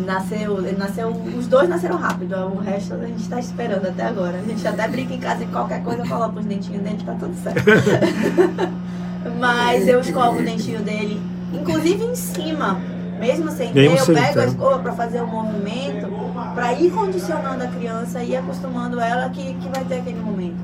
[0.06, 4.38] nasceu, ele nasceu, os dois nasceram rápido, o resto a gente está esperando até agora.
[4.38, 7.36] A gente até brinca em casa e qualquer coisa coloca os dentinhos dele, tá tudo
[7.42, 7.64] certo.
[9.40, 11.22] Mas eu escovo o dentinho dele,
[11.54, 12.80] inclusive em cima,
[13.20, 16.08] mesmo sem ter, eu pego a escova para fazer o movimento,
[16.54, 20.58] para ir condicionando a criança e acostumando ela que, que vai ter aquele momento.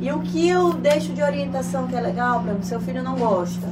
[0.00, 3.66] E o que eu deixo de orientação que é legal, para seu filho não gosta,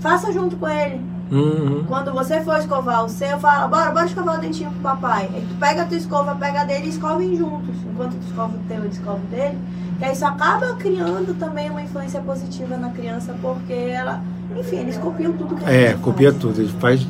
[0.00, 1.84] faça junto com ele Uhum.
[1.88, 5.30] Quando você for escovar o seu, fala, bora, bora escovar o dentinho pro papai.
[5.32, 7.74] Aí tu pega a tua escova, pega a dele e escovem juntos.
[7.90, 9.58] Enquanto tu escova o teu, ele escova o dele.
[9.98, 14.20] Que isso acaba criando também uma influência positiva na criança, porque ela,
[14.54, 16.60] enfim, eles copiam tudo que a É, copia tudo.
[16.60, 17.06] Ele faz.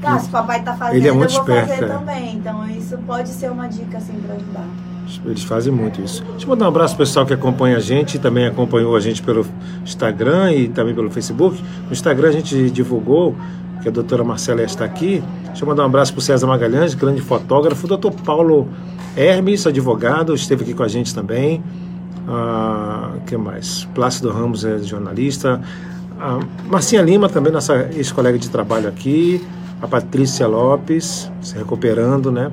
[0.00, 1.88] Tá, se o papai tá fazendo, ele é muito eu vou esperto, fazer é.
[1.88, 2.36] também.
[2.36, 4.66] Então isso pode ser uma dica assim para ajudar.
[5.24, 6.22] Eles fazem muito isso.
[6.24, 9.22] Deixa eu mandar um abraço pro pessoal que acompanha a gente, também acompanhou a gente
[9.22, 9.46] pelo
[9.82, 11.62] Instagram e também pelo Facebook.
[11.86, 13.34] No Instagram a gente divulgou
[13.84, 15.22] que a doutora Marcela está aqui.
[15.44, 17.84] Deixa eu mandar um abraço para o César Magalhães, grande fotógrafo.
[17.84, 18.66] O doutor Paulo
[19.14, 21.62] Hermes, advogado, esteve aqui com a gente também.
[22.26, 23.84] Ah, que mais?
[23.94, 25.60] Plácido Ramos é jornalista.
[26.18, 29.46] A Marcinha Lima, também nossa ex-colega de trabalho aqui.
[29.82, 32.50] A Patrícia Lopes, se recuperando, né?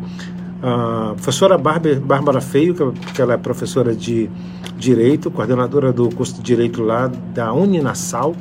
[0.62, 2.76] A professora Bárbara Feio,
[3.16, 4.30] que ela é professora de
[4.78, 8.36] Direito, coordenadora do curso de Direito lá da Uninasal.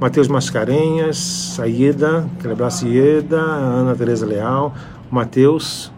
[0.00, 4.72] Matheus Mascarenhas, Saída, Celebraço Ieda, Ana Tereza Leal,
[5.10, 5.90] Matheus,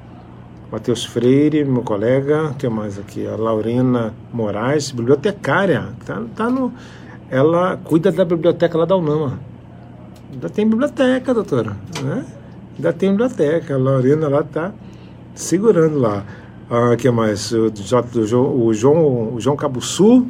[0.72, 3.26] Matheus Freire, meu colega, que mais aqui?
[3.26, 6.72] A Laurina Moraes, bibliotecária, tá, tá no,
[7.30, 9.38] ela cuida da biblioteca lá da UNAMA.
[10.32, 12.24] Ainda tem biblioteca, doutora, né?
[12.76, 14.72] Ainda tem biblioteca, a Laurina lá tá
[15.34, 16.24] segurando lá.
[16.70, 17.52] Ah, que mais?
[17.52, 20.26] O, o João, o João Cabuçu,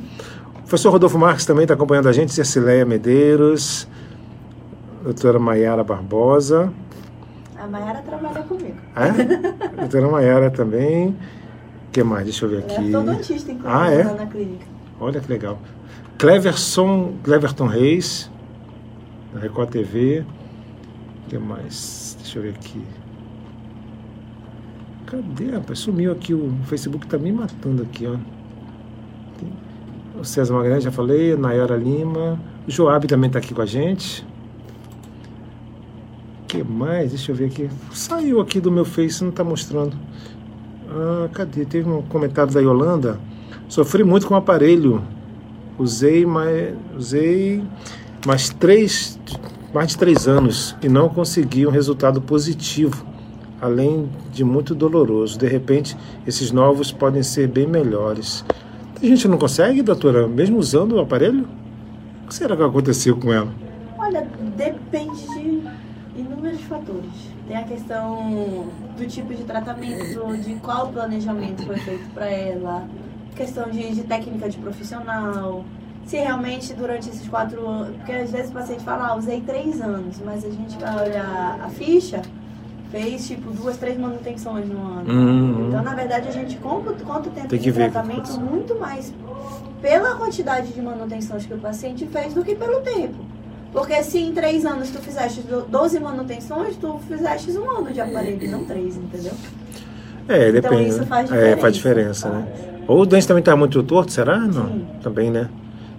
[0.70, 3.88] professor Rodolfo Marques também está acompanhando a gente, Cecileia Medeiros,
[5.02, 6.72] doutora Maiara Barbosa.
[7.58, 8.76] A Maiara trabalha comigo.
[8.94, 9.10] É?
[9.80, 11.08] doutora Maiara também.
[11.08, 12.22] O que mais?
[12.22, 12.76] Deixa eu ver aqui.
[12.76, 14.04] Ela é odontista, inclusive, ah, é?
[14.04, 14.64] lá na clínica.
[15.00, 15.58] Olha que legal.
[16.16, 18.30] Cleverson, Cleverton Reis,
[19.34, 20.24] da Record TV.
[21.26, 22.16] O que mais?
[22.20, 22.84] Deixa eu ver aqui.
[25.06, 25.80] Cadê, rapaz?
[25.80, 26.32] Sumiu aqui.
[26.32, 28.39] O Facebook tá me matando aqui, ó.
[30.20, 34.22] O César Magalhães, já falei, Nayara Lima, o Joab também está aqui com a gente.
[36.42, 37.10] O que mais?
[37.10, 37.70] Deixa eu ver aqui.
[37.90, 39.96] Saiu aqui do meu Face, não está mostrando.
[40.90, 41.64] Ah, cadê?
[41.64, 43.18] Teve um comentário da Yolanda.
[43.66, 45.02] Sofri muito com o aparelho.
[45.78, 47.64] Usei mais, usei
[48.26, 49.18] mais três,
[49.72, 53.06] mais de três anos e não consegui um resultado positivo,
[53.58, 55.38] além de muito doloroso.
[55.38, 58.44] De repente, esses novos podem ser bem melhores.
[59.02, 61.48] A gente não consegue, doutora, mesmo usando o aparelho?
[62.24, 63.50] O que será que aconteceu com ela?
[63.98, 65.62] Olha, depende de
[66.20, 67.10] inúmeros fatores.
[67.48, 68.66] Tem a questão
[68.98, 72.86] do tipo de tratamento, de qual planejamento foi feito para ela,
[73.34, 75.64] questão de, de, técnica de profissional,
[76.04, 77.96] se realmente durante esses quatro anos.
[77.96, 81.58] Porque às vezes o paciente fala, ah, usei três anos, mas a gente vai olhar
[81.64, 82.20] a ficha
[82.90, 85.12] fez tipo duas, três manutenções no ano.
[85.12, 85.68] Uhum.
[85.68, 89.12] Então, na verdade, a gente compra quanto tempo Tem de tratamento muito mais
[89.80, 93.24] pela quantidade de manutenções que o paciente fez do que pelo tempo.
[93.72, 98.50] Porque se em três anos tu fizeste 12 manutenções, tu fizeste um ano de aparelho,
[98.50, 99.32] não três, entendeu?
[100.28, 100.88] É, então, depende.
[100.90, 101.06] Isso né?
[101.06, 101.48] faz diferença.
[101.48, 102.48] É, faz diferença, né?
[102.88, 104.38] Ou o dente também está muito torto, será?
[104.38, 104.66] Não.
[104.66, 104.86] Sim.
[105.00, 105.48] Também, né?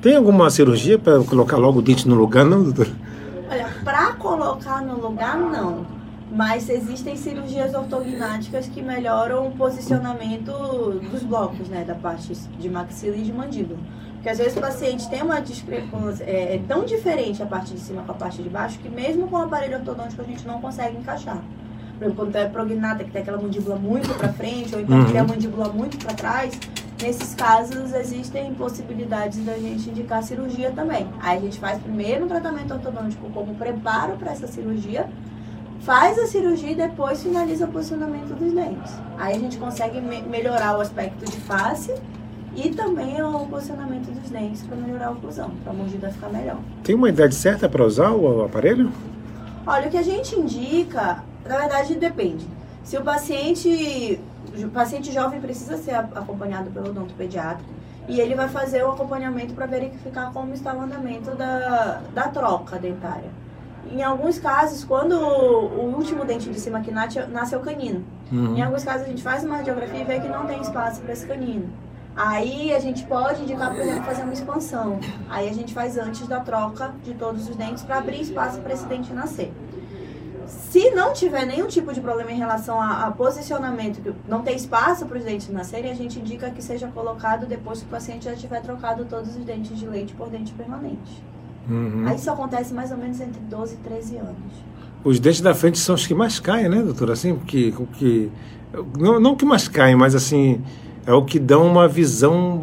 [0.01, 2.87] Tem alguma cirurgia para colocar logo o dente no lugar, não, doutor?
[3.49, 5.85] Olha, para colocar no lugar, não.
[6.31, 10.51] Mas existem cirurgias ortognáticas que melhoram o posicionamento
[11.11, 11.83] dos blocos, né?
[11.83, 13.79] Da parte de maxila e de mandíbula.
[14.13, 17.79] Porque às vezes o paciente tem uma discrepância, é, é tão diferente a parte de
[17.79, 20.61] cima com a parte de baixo, que mesmo com o aparelho ortodôntico a gente não
[20.61, 21.37] consegue encaixar.
[21.97, 25.05] Por exemplo, quando é prognata, que tem aquela mandíbula muito para frente, ou então Uhum.
[25.05, 26.57] que tem a mandíbula muito para trás,
[27.01, 31.07] nesses casos existem possibilidades da gente indicar cirurgia também.
[31.19, 35.09] Aí a gente faz primeiro um tratamento ortodôntico como preparo para essa cirurgia,
[35.83, 38.93] faz a cirurgia e depois finaliza o posicionamento dos dentes.
[39.17, 41.93] Aí a gente consegue me- melhorar o aspecto de face
[42.55, 46.57] e também o posicionamento dos dentes para melhorar a oclusão, para a mordida ficar melhor.
[46.83, 48.91] Tem uma idade certa para usar o aparelho?
[49.65, 52.45] Olha, o que a gente indica, na verdade, depende.
[52.83, 54.19] Se o paciente,
[54.57, 57.63] o paciente jovem precisa ser acompanhado pelo odontopediatra
[58.07, 62.77] e ele vai fazer o acompanhamento para verificar como está o andamento da, da troca
[62.79, 63.29] dentária.
[63.91, 68.03] Em alguns casos, quando o último dente de cima que nasce, nasce é o canino.
[68.31, 68.55] Uhum.
[68.55, 71.11] Em alguns casos a gente faz uma radiografia e vê que não tem espaço para
[71.11, 71.69] esse canino.
[72.15, 74.99] Aí a gente pode indicar, por exemplo, fazer uma expansão.
[75.29, 78.73] Aí a gente faz antes da troca de todos os dentes para abrir espaço para
[78.73, 79.51] esse dente nascer.
[80.47, 84.55] Se não tiver nenhum tipo de problema em relação a, a posicionamento, que não tem
[84.55, 88.25] espaço para os dentes nascerem, a gente indica que seja colocado depois que o paciente
[88.25, 91.23] já tiver trocado todos os dentes de leite por dente permanente.
[91.69, 92.03] Uhum.
[92.05, 94.35] Aí isso acontece mais ou menos entre 12 e 13 anos.
[95.03, 97.11] Os dentes da frente são os que mais caem, né, doutor?
[97.11, 98.31] Assim, porque, o que
[98.97, 100.61] não, não que mais caem, mas assim
[101.05, 102.59] é o que dão uma visão,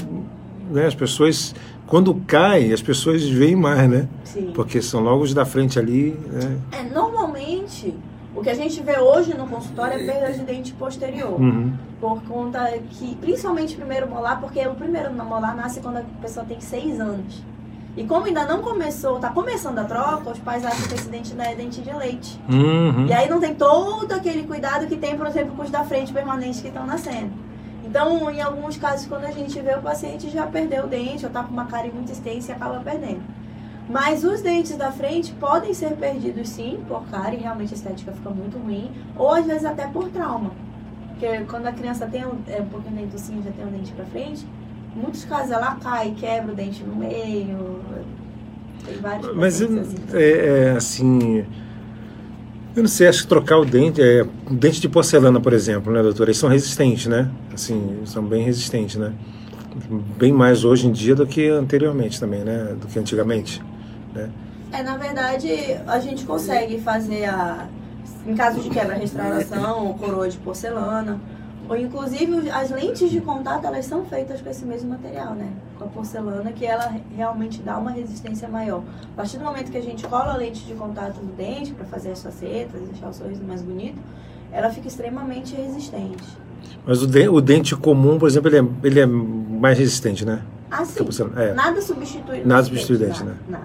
[0.70, 0.86] né?
[0.86, 1.54] As pessoas
[1.88, 4.08] quando cai, as pessoas veem mais, né?
[4.22, 4.52] Sim.
[4.54, 6.58] Porque são logo os da frente ali, né?
[6.72, 7.94] É, normalmente,
[8.36, 11.40] o que a gente vê hoje no consultório é perda de dente posterior.
[11.40, 11.72] Uhum.
[11.98, 16.44] Por conta que, principalmente o primeiro molar, porque o primeiro molar nasce quando a pessoa
[16.44, 17.42] tem seis anos.
[17.98, 21.32] E como ainda não começou, tá começando a troca, os pais acham que esse dente
[21.32, 22.40] ainda é dente de leite.
[22.48, 23.06] Uhum.
[23.06, 26.12] E aí não tem todo aquele cuidado que tem, por exemplo, com os da frente
[26.12, 27.32] permanentes que estão nascendo.
[27.84, 31.32] Então, em alguns casos, quando a gente vê o paciente já perdeu o dente, ou
[31.32, 33.22] tá com uma cárie muito extensa e acaba perdendo.
[33.90, 38.30] Mas os dentes da frente podem ser perdidos sim, por cárie, realmente a estética fica
[38.30, 40.52] muito ruim, ou às vezes até por trauma.
[41.08, 43.90] Porque quando a criança tem um, é, um pouquinho de dentocinho, já tem um dente
[43.90, 44.46] pra frente,
[44.94, 47.80] muitos casos ela cai, quebra o dente no meio.
[48.84, 49.94] Tem vários Mas assim.
[50.12, 51.44] é, é, assim,
[52.78, 55.92] eu não sei, acho que trocar o dente, é, um dente de porcelana, por exemplo,
[55.92, 56.30] né, doutora?
[56.30, 57.28] Eles são resistentes, né?
[57.52, 59.12] Assim, são bem resistentes, né?
[60.16, 62.76] Bem mais hoje em dia do que anteriormente também, né?
[62.80, 63.62] Do que antigamente,
[64.14, 64.30] né?
[64.70, 65.48] É, na verdade,
[65.86, 67.66] a gente consegue fazer a.
[68.26, 71.18] Em caso de quebra, restauração coroa de porcelana.
[71.68, 75.50] Ou inclusive as lentes de contato, elas são feitas com esse mesmo material, né?
[75.78, 78.82] Com a porcelana, que ela realmente dá uma resistência maior.
[79.12, 81.84] A partir do momento que a gente cola a lente de contato no dente para
[81.84, 83.98] fazer as facetas, deixar o sorriso mais bonito,
[84.50, 86.24] ela fica extremamente resistente.
[86.86, 90.42] Mas o, de- o dente comum, por exemplo, ele é, ele é mais resistente, né?
[90.68, 93.34] Que a Assim, porcelana- É, nada substitui o Nada substitui o dente, né?
[93.48, 93.64] Nada.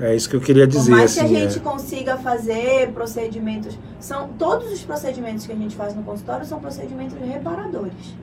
[0.00, 1.28] É isso que eu queria Por dizer, mais assim.
[1.28, 1.62] que a gente é.
[1.62, 7.16] consiga fazer procedimentos, são todos os procedimentos que a gente faz no consultório são procedimentos
[7.18, 8.14] reparadores.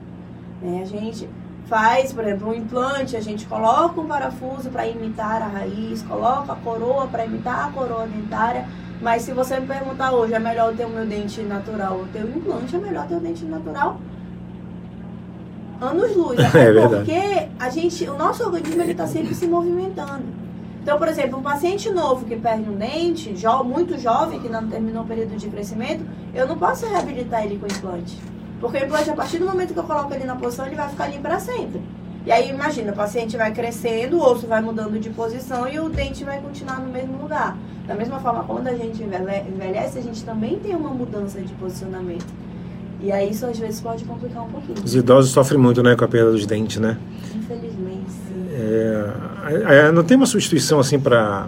[0.62, 0.80] né?
[0.82, 1.28] A gente
[1.66, 6.52] faz, por exemplo, um implante, a gente coloca um parafuso para imitar a raiz, coloca
[6.52, 8.66] a coroa para imitar a coroa dentária.
[9.00, 12.06] Mas se você me perguntar hoje, é melhor eu ter o meu dente natural ou
[12.06, 14.00] ter o implante, é melhor ter o dente natural
[15.80, 16.38] anos luz.
[16.54, 16.96] É verdade.
[16.96, 20.47] porque a gente, o nosso organismo está sempre se movimentando.
[20.82, 24.66] Então, por exemplo, um paciente novo que perde um dente, jo muito jovem, que não
[24.68, 26.02] terminou o período de crescimento,
[26.34, 28.16] eu não posso reabilitar ele com implante.
[28.60, 30.88] Porque o implante, a partir do momento que eu coloco ele na posição, ele vai
[30.88, 31.80] ficar ali para sempre.
[32.26, 35.88] E aí, imagina, o paciente vai crescendo, o osso vai mudando de posição e o
[35.88, 37.56] dente vai continuar no mesmo lugar.
[37.86, 41.52] Da mesma forma, quando a gente envelhe- envelhece, a gente também tem uma mudança de
[41.54, 42.26] posicionamento.
[43.00, 44.76] E aí, isso às vezes pode complicar um pouquinho.
[44.84, 46.98] Os idosos sofrem muito, né, com a perda dos dentes, né?
[48.58, 51.46] É, é, não tem uma substituição assim para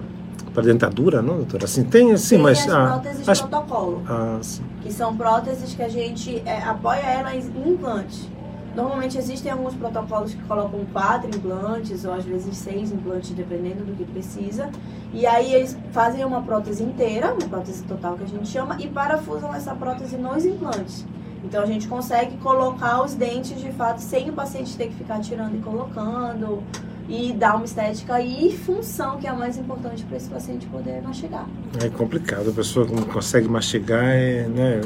[0.53, 1.65] para dentadura, não, doutora?
[1.65, 4.03] Assim tem, sim, tem mas as ah, próteses as- protocolo.
[4.09, 4.41] ah,
[4.83, 8.29] que são próteses que a gente é, apoia elas em implante.
[8.75, 13.97] Normalmente existem alguns protocolos que colocam quatro implantes ou às vezes seis implantes, dependendo do
[13.97, 14.71] que precisa.
[15.13, 18.87] E aí eles fazem uma prótese inteira, uma prótese total que a gente chama, e
[18.89, 21.05] parafusam essa prótese nos implantes.
[21.43, 25.21] Então a gente consegue colocar os dentes de fato sem o paciente ter que ficar
[25.21, 26.63] tirando e colocando.
[27.11, 31.03] E dar uma estética e função, que é a mais importante para esse paciente poder
[31.03, 31.45] mastigar.
[31.85, 34.81] É complicado, a pessoa não consegue mastigar, é, né,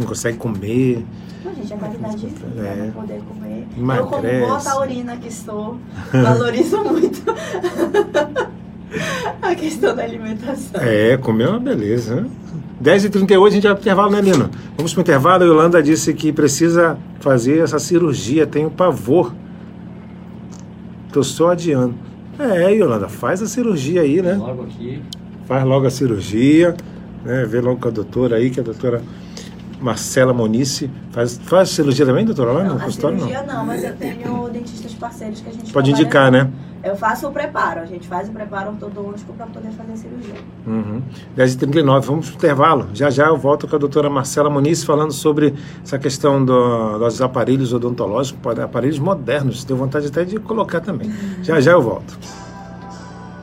[0.00, 1.04] não consegue comer.
[1.44, 2.62] Não, gente, a qualidade de vida, É.
[2.76, 3.66] né, poder comer.
[3.76, 4.36] Emagrece.
[4.36, 5.76] Eu, como boa taurina que sou,
[6.12, 7.22] valorizo muito
[9.42, 10.80] a questão da alimentação.
[10.80, 12.22] É, comer é uma beleza.
[12.22, 12.30] né?
[12.82, 14.50] 10h38 a gente vai pro intervalo, né, Lino?
[14.76, 15.44] Vamos pro intervalo.
[15.44, 19.34] A Yolanda disse que precisa fazer essa cirurgia, tenho pavor.
[21.16, 21.94] Tô só adiando.
[22.38, 24.34] É, Yolanda, faz a cirurgia aí, né?
[24.34, 25.00] Logo aqui.
[25.46, 26.76] Faz logo a cirurgia,
[27.24, 27.46] né?
[27.46, 29.02] Vê logo com a doutora aí, que é a doutora
[29.80, 30.90] Marcela Monice.
[31.12, 33.16] Faz, faz cirurgia também, doutora, lá no Não, a consultório?
[33.16, 33.54] cirurgia Não.
[33.54, 36.50] não, mas eu tenho dentistas parceiros que a gente Pode indicar, né?
[36.86, 40.34] Eu faço o preparo, a gente faz o preparo ortodôntico para poder fazer a cirurgia.
[40.64, 41.02] Uhum.
[41.36, 42.88] 10h39, vamos pro intervalo.
[42.94, 47.20] Já já eu volto com a doutora Marcela Muniz falando sobre essa questão do- dos
[47.20, 49.64] aparelhos odontológicos, aparelhos modernos.
[49.64, 51.12] Tenho vontade até de colocar também.
[51.42, 52.16] Já já eu volto.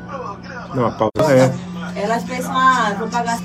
[0.08, 1.12] Dá uma pausa.
[1.34, 1.54] É.
[2.02, 3.38] Elas pensam, ah, vou pagar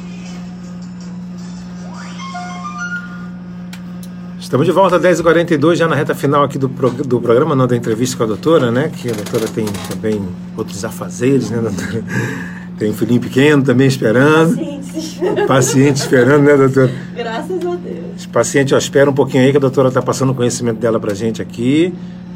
[4.49, 7.67] Estamos de volta às 10h42, já na reta final aqui do, pro- do programa, não
[7.67, 8.89] da entrevista com a doutora, né?
[8.89, 10.23] Que a doutora tem também
[10.57, 12.03] outros afazeres, né, doutora?
[12.79, 14.57] Tem um filhinho pequeno também esperando.
[14.57, 15.21] pacientes.
[15.47, 16.91] Paciente esperando, né, doutora?
[17.15, 17.99] Graças a Deus.
[18.17, 20.99] Os pacientes, ó, espera um pouquinho aí que a doutora está passando o conhecimento dela
[20.99, 21.93] pra gente aqui,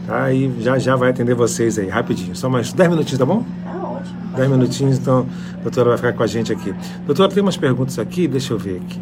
[0.06, 0.30] tá?
[0.34, 2.36] E já já vai atender vocês aí, rapidinho.
[2.36, 3.42] Só mais 10 minutinhos, tá bom?
[3.64, 4.16] Tá ótimo.
[4.36, 5.26] 10 minutinhos, então
[5.58, 6.74] a doutora vai ficar com a gente aqui.
[7.06, 9.00] Doutora, tem umas perguntas aqui, deixa eu ver aqui.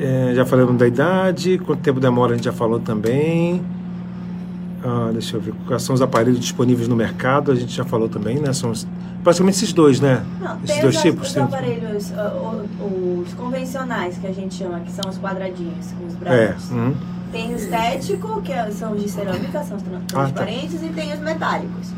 [0.00, 3.62] É, já falamos da idade, quanto tempo demora a gente já falou também.
[4.84, 8.08] Ah, deixa eu ver, quais são os aparelhos disponíveis no mercado, a gente já falou
[8.08, 8.52] também, né?
[8.52, 8.86] São os-
[9.24, 10.22] basicamente esses dois, né?
[10.40, 11.26] Não, esses tem dois os, tipos.
[11.28, 15.86] os tem- aparelhos, ah, o- os convencionais que a gente chama, que são os quadradinhos,
[16.06, 16.70] os É, brancos.
[16.70, 16.94] uhum.
[17.32, 20.22] Tem o estético, que é- são os de cerâmica, são os tran- Ah, tá.
[20.22, 21.92] transparentes, e tem os metálicos.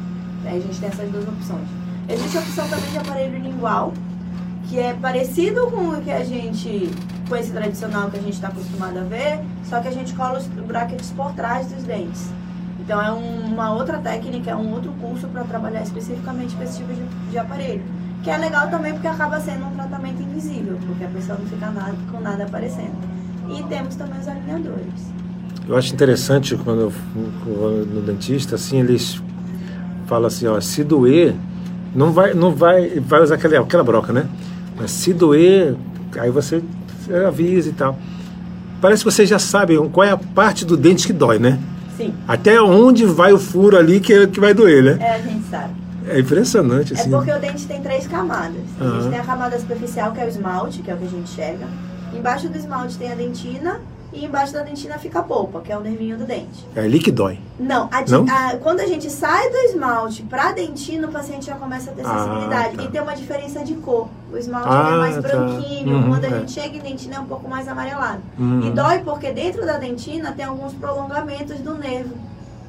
[0.47, 1.69] Aí a gente tem essas duas opções.
[2.09, 3.93] Existe a opção também de aparelho lingual,
[4.69, 6.91] que é parecido com o que a gente,
[7.37, 10.47] esse tradicional que a gente está acostumado a ver, só que a gente cola os
[10.47, 12.29] brackets por trás dos dentes.
[12.81, 16.79] Então é um- uma outra técnica, é um outro curso para trabalhar especificamente com esse
[16.79, 17.83] tipo de, de aparelho.
[18.23, 21.71] Que é legal também porque acaba sendo um tratamento invisível, porque a pessoa não fica
[21.71, 22.93] nada, com nada aparecendo.
[23.49, 25.13] E temos também os alinhadores.
[25.67, 26.91] Eu acho interessante quando eu
[27.45, 29.23] vou no dentista, assim, eles
[30.07, 31.35] falam assim, ó, se doer,
[31.95, 34.27] não vai, não vai, vai usar aquela, aquela broca, né?
[34.77, 35.77] Mas se doer,
[36.19, 36.63] aí você
[37.27, 37.99] avisa e tal.
[38.81, 41.59] Parece que vocês já sabem qual é a parte do dente que dói, né?
[41.97, 44.99] Sim, Até onde vai o furo ali que, que vai doer, né?
[45.01, 45.75] é, a gente sabe.
[46.09, 47.11] É impressionante, É assim.
[47.11, 48.57] porque o dente tem três camadas.
[48.81, 51.09] A gente tem a camada superficial, que é o esmalte, que é o que a
[51.09, 51.67] gente enxerga.
[52.15, 53.81] Embaixo do esmalte tem a dentina.
[54.13, 56.67] E embaixo da dentina fica a polpa, que é o nervinho do dente.
[56.75, 57.39] É ali que dói.
[57.61, 58.25] Não, a Não?
[58.29, 62.05] a- quando a gente sai do esmalte pra dentina, o paciente já começa a ter
[62.05, 62.77] Ah, sensibilidade.
[62.77, 62.83] tá.
[62.83, 64.09] E tem uma diferença de cor.
[64.33, 65.21] O esmalte Ah, ele é mais tá.
[65.23, 66.31] branquinho, Uhum, quando a é.
[66.41, 68.21] gente chega em dentina é um pouco mais amarelado.
[68.37, 68.63] Uhum.
[68.67, 72.15] E dói porque dentro da dentina tem alguns prolongamentos do nervo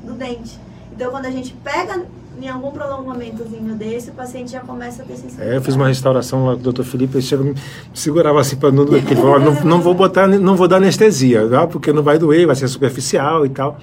[0.03, 0.59] do dente.
[0.91, 2.05] Então quando a gente pega
[2.39, 5.51] em algum prolongamentozinho desse, o paciente já começa a ter sensibilidade.
[5.51, 6.83] É, eu fiz uma restauração lá com o Dr.
[6.83, 7.55] Felipe, ele chega, me
[7.93, 11.47] segurava assim para não doer, falou, "Ó, não, não vou botar, não vou dar anestesia,
[11.47, 11.67] tá?
[11.67, 13.77] porque não vai doer, vai ser superficial e tal.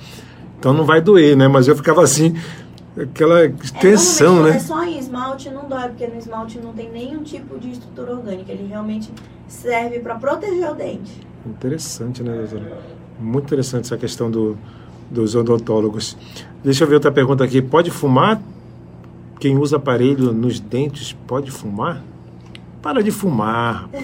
[0.59, 1.47] Então não vai doer, né?
[1.47, 2.35] Mas eu ficava assim,
[3.01, 3.49] aquela É,
[3.81, 4.65] tensão, normalmente, né?
[4.65, 8.13] É só em esmalte não dói, porque no esmalte não tem nenhum tipo de estrutura
[8.13, 8.51] orgânica.
[8.51, 9.13] Ele realmente
[9.47, 11.21] serve para proteger o dente.
[11.47, 12.79] Interessante, né, doutora?
[13.21, 14.59] Muito interessante essa questão do,
[15.11, 16.17] dos odontólogos.
[16.63, 17.63] Deixa eu ver outra pergunta aqui.
[17.63, 18.41] Pode fumar?
[19.41, 22.03] Quem usa aparelho nos dentes pode fumar?
[22.83, 23.89] Para de fumar.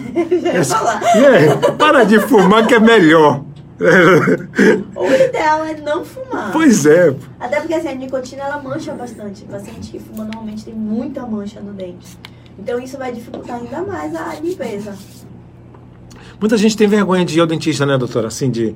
[1.16, 3.42] É, para de fumar que é melhor.
[4.94, 6.52] O ideal é não fumar.
[6.52, 7.14] Pois é.
[7.40, 9.42] Até porque assim, a nicotina ela mancha bastante.
[9.44, 12.16] O paciente que fuma normalmente tem muita mancha no dente.
[12.58, 14.96] Então isso vai dificultar ainda mais a limpeza.
[16.40, 18.28] Muita gente tem vergonha de ir ao dentista, né, doutora?
[18.28, 18.74] Assim, de.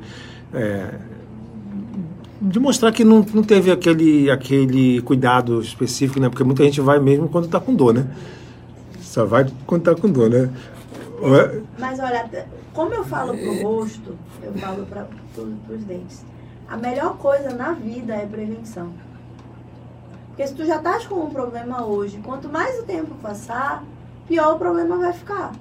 [0.52, 0.94] é,
[2.40, 6.28] de mostrar que não, não teve aquele, aquele cuidado específico, né?
[6.28, 8.06] Porque muita gente vai mesmo quando tá com dor, né?
[9.00, 10.50] Só vai quando tá com dor, né?
[11.20, 12.30] Ué, Mas olha,
[12.72, 15.06] como eu falo pro rosto, eu falo para
[15.68, 16.24] os dentes.
[16.68, 18.92] A melhor coisa na vida é prevenção.
[20.28, 23.82] Porque se tu já estás com um problema hoje, quanto mais o tempo passar,
[24.28, 25.52] pior o problema vai ficar.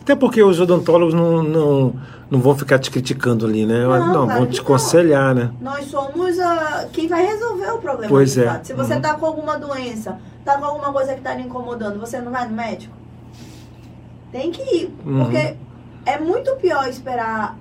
[0.00, 1.94] Até porque os odontólogos não, não,
[2.30, 3.82] não vão ficar te criticando ali, né?
[3.84, 5.50] Não, Não, claro vão te aconselhar, né?
[5.60, 8.08] Nós somos a, quem vai resolver o problema.
[8.08, 8.60] Pois é.
[8.62, 9.00] Se você Uhum.
[9.00, 12.48] tá com alguma doença, tá com alguma coisa que tá lhe incomodando, você não vai
[12.48, 12.94] no médico?
[14.32, 14.94] Tem que ir.
[15.04, 15.24] Uhum.
[15.24, 15.54] Porque
[16.04, 17.56] é muito pior esperar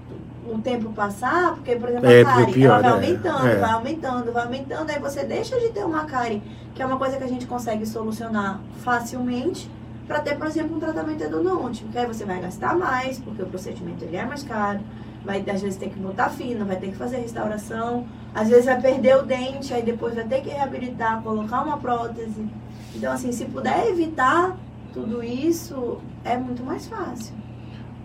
[0.47, 2.93] o tempo passar, porque, por exemplo, É, a cárie, pior, ela vai é.
[2.93, 3.55] aumentando, É.
[3.55, 6.43] vai aumentando, vai aumentando, aí você deixa de ter uma cárie,
[6.75, 9.69] que é uma coisa que a gente consegue solucionar facilmente,
[10.07, 13.45] para ter, por exemplo, um tratamento endodôntico, que aí você vai gastar mais, porque o
[13.47, 14.79] procedimento ele é mais caro,
[15.23, 18.79] vai às vezes ter que botar fino, vai ter que fazer restauração, às vezes vai
[18.79, 22.45] perder o dente, aí depois vai ter que reabilitar, colocar uma prótese.
[22.93, 24.55] Então, assim, se puder evitar
[24.93, 27.33] tudo isso, é muito mais fácil.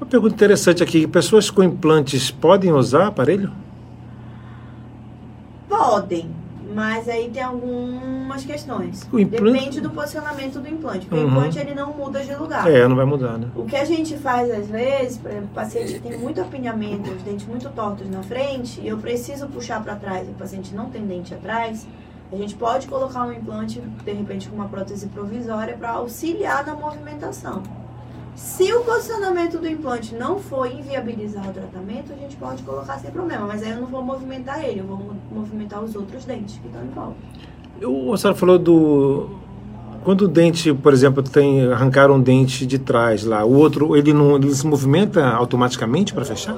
[0.01, 3.53] Uma pergunta interessante aqui: pessoas com implantes podem usar aparelho?
[5.69, 6.31] Podem,
[6.75, 9.07] mas aí tem algumas questões.
[9.13, 11.07] O implante- Depende do posicionamento do implante.
[11.07, 11.29] Porque Uhum.
[11.31, 12.71] o implante ele não muda de lugar.
[12.71, 13.49] É, não vai mudar, né?
[13.55, 17.11] O que a gente faz às vezes, por exemplo, o paciente que tem muito apinhamento,
[17.11, 20.75] os dentes muito tortos na frente, e eu preciso puxar para trás, e o paciente
[20.75, 21.87] não tem dente atrás,
[22.33, 26.75] a gente pode colocar um implante, de repente com uma prótese provisória, para auxiliar na
[26.75, 27.63] movimentação.
[28.43, 33.11] Se o posicionamento do implante não for inviabilizar o tratamento, a gente pode colocar sem
[33.11, 36.57] problema, mas aí eu não vou movimentar ele, eu vou mo- movimentar os outros dentes
[36.59, 37.17] que estão em volta.
[37.83, 39.29] O senhora falou do.
[40.05, 44.15] Quando o dente, por exemplo, tem arrancar um dente de trás lá, o outro, ele
[44.15, 46.57] não ele se movimenta automaticamente para fechar?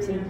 [0.00, 0.20] Sim.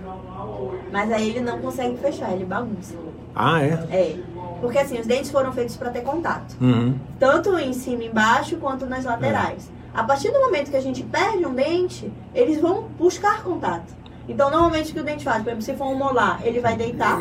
[0.93, 2.95] Mas aí ele não consegue fechar, ele bagunça.
[3.35, 3.73] Ah, é?
[3.91, 4.17] É.
[4.61, 6.55] Porque assim, os dentes foram feitos para ter contato.
[6.61, 6.95] Uhum.
[7.19, 9.71] tanto em cima e embaixo quanto nas laterais.
[9.93, 13.93] A partir do momento que a gente perde um dente, eles vão buscar contato.
[14.29, 16.77] Então, normalmente o que o dente faz, por exemplo, se for um molar, ele vai
[16.77, 17.21] deitar,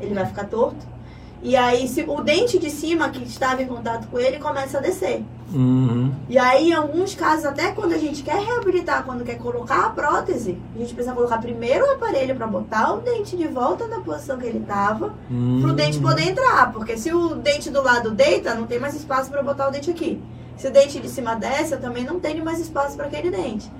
[0.00, 0.94] ele vai ficar torto.
[1.42, 4.80] E aí, se o dente de cima que estava em contato com ele começa a
[4.80, 5.22] descer.
[5.52, 6.10] Uhum.
[6.26, 9.90] E aí, em alguns casos, até quando a gente quer reabilitar, quando quer colocar a
[9.90, 14.00] prótese, a gente precisa colocar primeiro o aparelho para botar o dente de volta na
[14.00, 15.60] posição que ele estava, Uhum.
[15.60, 19.30] pro dente poder entrar, porque se o dente do lado deita, não tem mais espaço
[19.30, 20.22] para botar o dente aqui.
[20.56, 23.70] Se o dente de cima desce, eu também não tenho mais espaço para aquele dente.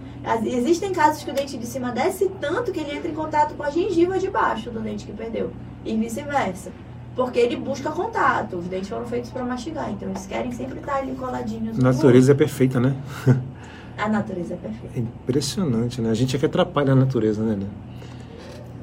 [0.44, 3.62] Existem casos que o dente de cima desce tanto que ele entra em contato com
[3.62, 5.50] a gengiva de baixo do dente que perdeu,
[5.84, 6.72] e vice-versa.
[7.14, 8.56] Porque ele busca contato.
[8.56, 11.78] Os dentes foram feitos para mastigar, então eles querem sempre estar ali coladinhos.
[11.78, 12.96] A natureza é perfeita, né?
[13.96, 14.98] A natureza é perfeita.
[14.98, 16.10] É impressionante, né?
[16.10, 17.54] A gente é que atrapalha a natureza, né?
[17.54, 17.66] né?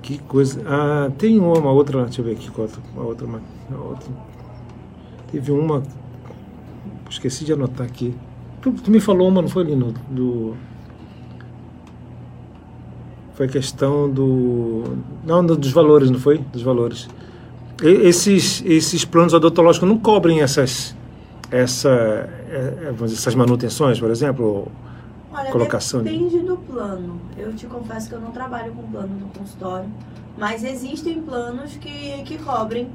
[0.02, 0.62] Que coisa.
[0.66, 2.06] Ah, tem uma, outra.
[2.06, 3.26] Deixa eu ver aqui qual outra.
[3.28, 4.08] Uma outra.
[5.32, 5.84] Teve uma.
[7.12, 8.16] Esqueci de anotar aqui.
[8.62, 9.92] Tu, tu me falou uma, não foi ali no.
[10.10, 10.56] Do,
[13.34, 14.84] foi a questão do.
[15.26, 16.38] Não, do- dos valores, não foi?
[16.38, 17.08] Dos valores.
[17.84, 20.96] E- Esses, esses planos odontológicos não cobrem essas.
[21.52, 24.72] Essa, é, é, essas manutenções, por exemplo?
[25.34, 27.20] Olha, Colocação de- depende do plano.
[27.38, 29.90] Eu te confesso que eu não trabalho com plano no consultório,
[30.38, 32.88] mas existem planos que, que cobrem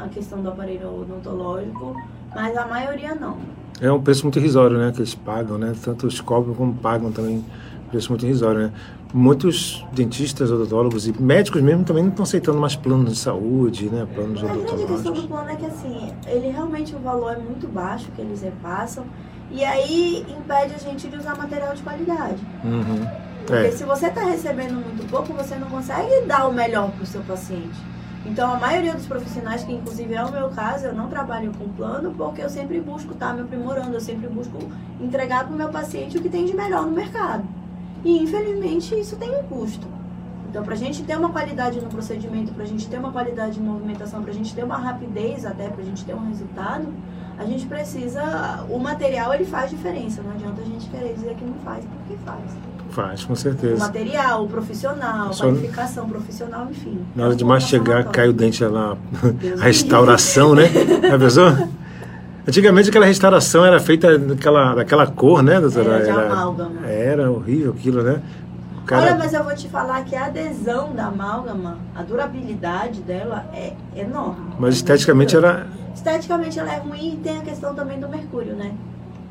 [0.00, 1.94] a questão do aparelho odontológico,
[2.34, 3.36] mas a maioria não.
[3.80, 4.92] É um preço muito irrisório, né?
[4.92, 5.74] Que eles pagam, né?
[5.82, 7.44] Tanto os cobram como pagam também.
[7.90, 8.72] Preço muito irrisório, né?
[9.12, 14.06] Muitos dentistas, odontólogos e médicos mesmo também não estão aceitando mais planos de saúde, né?
[14.14, 15.26] Planos A grande questão do odontológicos.
[15.26, 19.04] plano é que assim, ele realmente o valor é muito baixo que eles repassam,
[19.50, 22.38] e aí impede a gente de usar material de qualidade.
[22.64, 23.06] Uhum.
[23.46, 23.70] Porque É.
[23.72, 27.20] se você está recebendo muito pouco, você não consegue dar o melhor para o seu
[27.22, 27.78] paciente.
[28.24, 31.68] Então, a maioria dos profissionais, que inclusive é o meu caso, eu não trabalho com
[31.70, 34.56] plano porque eu sempre busco estar me aprimorando, eu sempre busco
[35.00, 37.44] entregar para o meu paciente o que tem de melhor no mercado.
[38.04, 39.86] E, infelizmente, isso tem um custo.
[40.48, 43.54] Então, para a gente ter uma qualidade no procedimento, para a gente ter uma qualidade
[43.54, 46.86] de movimentação, para a gente ter uma rapidez até, para a gente ter um resultado,
[47.42, 48.64] a gente precisa.
[48.68, 50.22] O material ele faz diferença.
[50.22, 52.40] Não adianta a gente querer dizer que não faz, porque faz.
[52.90, 53.78] Faz, com O certeza.
[53.78, 56.98] material, o profissional, a Só- qualificação profissional, enfim.
[57.16, 58.10] Na hora de mastigar, somatório.
[58.12, 58.96] cai o dente lá.
[59.60, 60.64] A restauração, né?
[61.08, 61.68] Já pensou?
[62.46, 65.94] Antigamente aquela restauração era feita daquela, daquela cor, né, doutora?
[65.94, 66.86] Era de amálgama.
[66.86, 68.20] Era horrível aquilo, né?
[68.82, 73.00] O cara- Olha, mas eu vou te falar que a adesão da amálgama, a durabilidade
[73.00, 74.54] dela é enorme.
[74.58, 75.66] Mas esteticamente era.
[75.94, 78.74] Esteticamente ela é ruim e tem a questão também do mercúrio, né?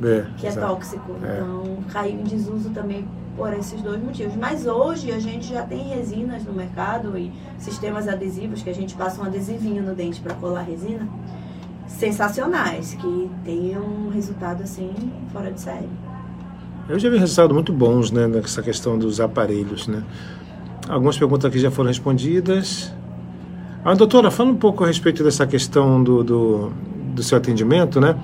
[0.04, 0.68] É, Que é exato.
[0.68, 1.16] tóxico.
[1.24, 1.36] É.
[1.38, 4.36] Então caiu em desuso também por esses dois motivos.
[4.36, 8.96] Mas hoje a gente já tem resinas no mercado e sistemas adesivos que a gente
[8.96, 11.08] passa um adesivinho no dente para colar resina.
[11.88, 14.92] Sensacionais, que tem um resultado assim
[15.32, 15.90] fora de série.
[16.90, 19.88] Eu já vi resultados muito bons né, nessa questão dos aparelhos.
[19.88, 20.04] Né?
[20.90, 22.94] Algumas perguntas aqui já foram respondidas.
[23.84, 26.72] Ah, doutora, fala um pouco a respeito dessa questão do, do,
[27.16, 28.16] do seu atendimento, né?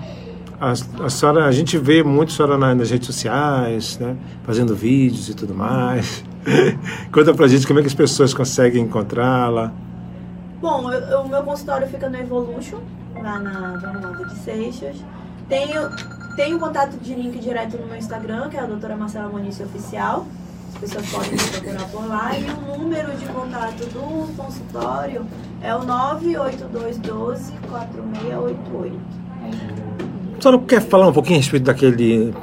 [0.60, 0.72] A,
[1.06, 4.16] a senhora, a gente vê muito a senhora na- nas redes sociais, né?
[4.44, 6.24] Fazendo vídeos e tudo mais.
[7.12, 9.72] Conta pra gente como é que as pessoas conseguem encontrá-la.
[10.62, 12.78] Bom, eu- o meu consultório fica no Evolution,
[13.16, 14.96] lá na Dona Nova de Seixas.
[15.50, 15.90] Tenho,
[16.36, 20.26] tenho contato de link direto no meu Instagram, que é a doutora Marcela Moniz Oficial.
[20.74, 22.38] As pessoas podem me procurar por lá.
[22.38, 25.26] E o número de contato do consultório
[25.62, 28.96] é o 98212 4688.
[30.38, 32.34] A senhora quer falar um pouquinho a respeito daquele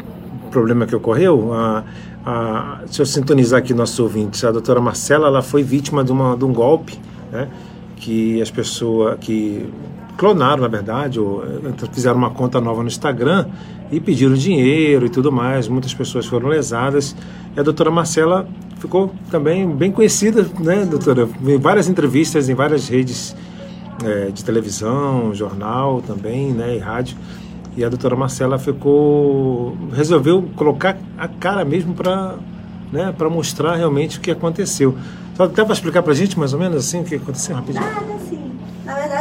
[0.51, 1.53] problema que ocorreu?
[1.53, 6.37] A, se eu sintonizar aqui nossos ouvintes, a doutora Marcela ela foi vítima de, uma,
[6.37, 6.99] de um golpe,
[7.31, 7.49] né?
[7.97, 9.69] Que as pessoas que
[10.17, 13.47] clonaram, na verdade, ou eh, fizeram uma conta nova no Instagram
[13.91, 15.69] e pediram dinheiro e tudo mais.
[15.69, 17.15] Muitas pessoas foram lesadas.
[17.57, 18.47] E a doutora Marcela
[18.79, 21.29] ficou também bem conhecida, né, doutora?
[21.47, 23.37] Em várias entrevistas, em várias redes
[24.05, 27.17] é, de televisão, jornal também, né, e rádio.
[27.77, 29.77] E a doutora Marcela ficou.
[29.93, 32.37] resolveu colocar a cara mesmo para
[32.93, 34.97] né, para mostrar realmente o que aconteceu.
[35.37, 38.14] Só até para explicar para a gente mais ou menos assim o que aconteceu rapidinho?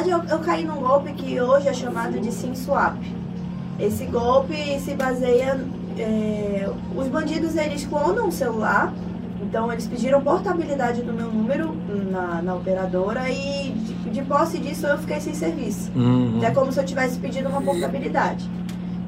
[0.03, 2.97] Verdade, eu, eu caí num golpe que hoje é chamado de SIM swap.
[3.79, 5.59] Esse golpe se baseia.
[5.97, 8.91] É, os bandidos eles clonam o celular,
[9.41, 11.75] então eles pediram portabilidade do meu número
[12.11, 15.91] na, na operadora e de, de, posse disso eu fiquei sem serviço.
[15.95, 16.43] Uhum.
[16.43, 18.49] É como se eu tivesse pedido uma portabilidade.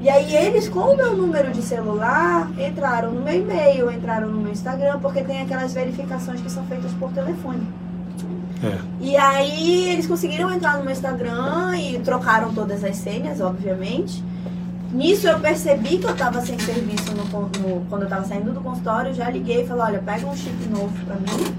[0.00, 4.40] E aí eles, com o meu número de celular, entraram no meu e-mail, entraram no
[4.40, 7.66] meu Instagram, porque tem aquelas verificações que são feitas por telefone.
[8.62, 8.78] É.
[9.00, 14.22] E aí eles conseguiram entrar no meu Instagram e trocaram todas as senhas, obviamente.
[14.92, 18.60] Nisso eu percebi que eu estava sem serviço no, no, quando eu estava saindo do
[18.60, 21.54] consultório, já liguei e falei, olha, pega um chip novo para mim.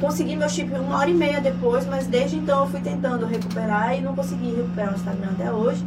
[0.00, 3.98] Consegui meu chip uma hora e meia depois, mas desde então eu fui tentando recuperar
[3.98, 5.84] e não consegui recuperar o Instagram até hoje.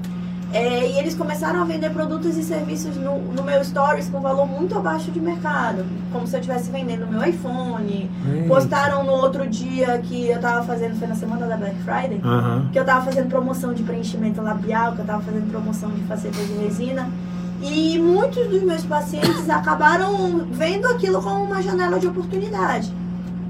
[0.54, 4.46] É, e eles começaram a vender produtos e serviços no, no, meu Stories com valor
[4.46, 8.10] muito abaixo de mercado, como se eu estivesse vendendo meu iPhone.
[8.34, 8.48] Eita.
[8.48, 12.22] Postaram no outro dia que eu estava fazendo, foi na semana da Black Friday,
[12.72, 16.46] que eu estava fazendo promoção de preenchimento labial, que eu estava fazendo promoção de facetas
[16.48, 17.10] de resina.
[17.62, 22.92] E muitos dos meus pacientes acabaram vendo aquilo como uma janela de oportunidade.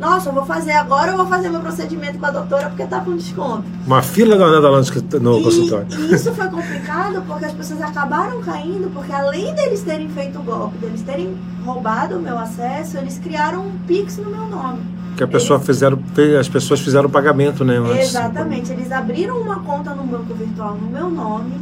[0.01, 3.01] Nossa, eu vou fazer agora, eu vou fazer meu procedimento com a doutora porque tá
[3.01, 3.63] com desconto.
[3.85, 5.87] Uma fila danada lá no e, consultório.
[5.91, 10.41] E isso foi complicado porque as pessoas acabaram caindo, porque além deles terem feito o
[10.41, 14.79] golpe, deles terem roubado o meu acesso, eles criaram um Pix no meu nome.
[15.15, 15.67] Que a pessoa eles...
[15.67, 15.99] fizeram,
[16.39, 17.75] as pessoas fizeram o pagamento, né?
[18.01, 18.71] Exatamente.
[18.71, 21.53] Eles abriram uma conta no banco virtual no meu nome,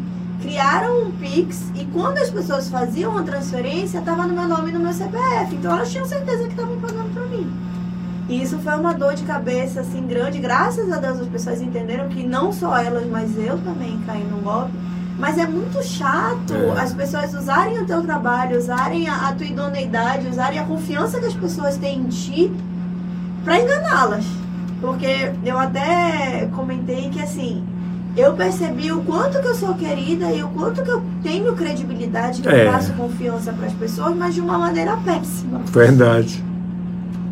[0.42, 4.74] criaram um Pix e quando as pessoas faziam a transferência, estava no meu nome e
[4.74, 5.56] no meu CPF.
[5.56, 7.09] Então elas tinham certeza que estavam pagando.
[8.30, 10.38] E isso foi uma dor de cabeça assim grande.
[10.38, 14.38] Graças a Deus as pessoas entenderam que não só elas, mas eu também caí no
[14.38, 14.72] golpe.
[15.18, 16.80] Mas é muito chato é.
[16.80, 21.26] as pessoas usarem o teu trabalho, usarem a, a tua idoneidade, usarem a confiança que
[21.26, 22.52] as pessoas têm em ti
[23.44, 24.26] para enganá-las.
[24.80, 27.66] Porque eu até comentei que assim,
[28.16, 32.42] eu percebi o quanto que eu sou querida e o quanto que eu tenho credibilidade,
[32.42, 32.68] que é.
[32.68, 35.60] eu passo confiança para as pessoas, mas de uma maneira péssima.
[35.66, 36.49] Verdade.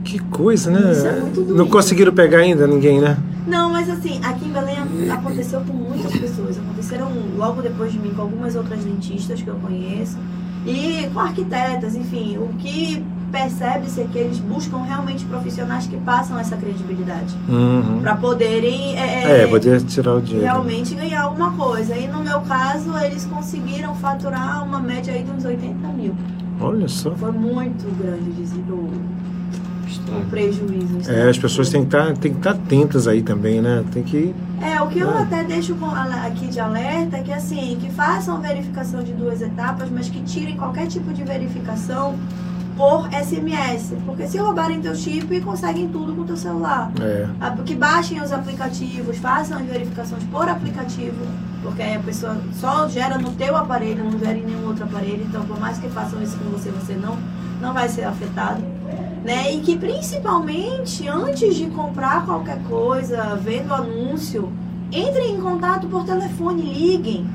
[0.07, 0.93] Que coisa, né?
[0.93, 3.17] Isso é muito Não conseguiram pegar ainda ninguém, né?
[3.45, 4.77] Não, mas assim, aqui em Belém
[5.11, 6.57] aconteceu com muitas pessoas.
[6.57, 10.17] Aconteceram logo depois de mim com algumas outras dentistas que eu conheço.
[10.65, 12.37] E com arquitetas, enfim.
[12.37, 13.03] O que
[13.33, 17.35] percebe-se é que eles buscam realmente profissionais que passam essa credibilidade.
[17.49, 17.99] Uhum.
[18.01, 18.97] Para poderem.
[18.97, 20.45] É, é, poder tirar o dinheiro.
[20.45, 21.97] Realmente ganhar alguma coisa.
[21.97, 26.15] E no meu caso, eles conseguiram faturar uma média aí de uns 80 mil.
[26.61, 27.11] Olha só.
[27.11, 28.89] Foi muito grande o
[30.11, 31.09] um prejuízo.
[31.09, 33.83] É, as pessoas têm que, estar, têm que estar atentas aí também, né?
[33.91, 34.33] Tem que.
[34.61, 35.21] É, o que eu né?
[35.21, 35.75] até deixo
[36.25, 40.57] aqui de alerta é que assim, que façam verificação de duas etapas, mas que tirem
[40.57, 42.15] qualquer tipo de verificação
[42.77, 43.93] por SMS.
[44.05, 46.91] Porque se roubarem teu chip, conseguem tudo com teu celular.
[47.01, 47.63] É.
[47.63, 51.25] Que baixem os aplicativos, façam as verificações por aplicativo,
[51.63, 55.25] porque aí a pessoa só gera no teu aparelho, não gera em nenhum outro aparelho.
[55.27, 57.17] Então, por mais que façam isso com você, você não,
[57.59, 58.61] não vai ser afetado
[59.27, 59.53] né?
[59.53, 64.49] E que principalmente antes de comprar qualquer coisa, vendo anúncio,
[64.89, 67.29] entrem em contato por telefone, liguem.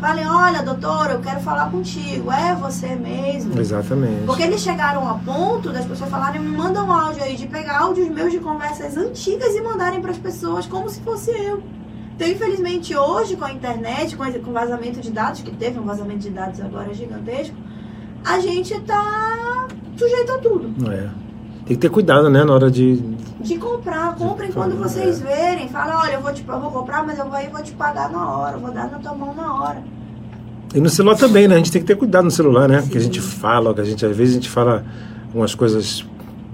[0.00, 2.32] Falem, olha, doutora, eu quero falar contigo.
[2.32, 3.58] É você mesmo.
[3.58, 4.26] Exatamente.
[4.26, 7.78] Porque eles chegaram a ponto das pessoas falarem, me mandam um áudio aí, de pegar
[7.78, 11.62] áudios meus de conversas antigas e mandarem para as pessoas como se fosse eu.
[12.16, 16.20] Então, infelizmente, hoje, com a internet, com o vazamento de dados, que teve um vazamento
[16.20, 17.54] de dados agora gigantesco,
[18.24, 20.90] a gente está sujeito a tudo.
[20.90, 21.25] É.
[21.66, 23.02] Tem que ter cuidado, né, na hora de.
[23.40, 25.24] De comprar, comprem quando vocês é.
[25.24, 25.68] verem.
[25.68, 28.08] Fala, olha, eu vou, te, eu vou comprar, mas eu vou, eu vou te pagar
[28.08, 29.82] na hora, eu vou dar na tua mão na hora.
[30.72, 31.56] E no celular também, né?
[31.56, 32.82] A gente tem que ter cuidado no celular, né?
[32.82, 32.88] Sim.
[32.88, 34.84] Que a gente fala, que a gente, às vezes a gente fala
[35.26, 36.06] algumas coisas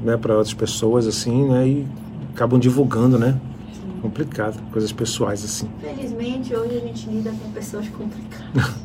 [0.02, 1.68] né, para outras pessoas, assim, né?
[1.68, 1.86] E
[2.34, 3.38] acabam divulgando, né?
[3.74, 4.00] Sim.
[4.00, 5.68] Complicado, coisas pessoais, assim.
[5.78, 8.72] Felizmente, hoje a gente lida com pessoas complicadas.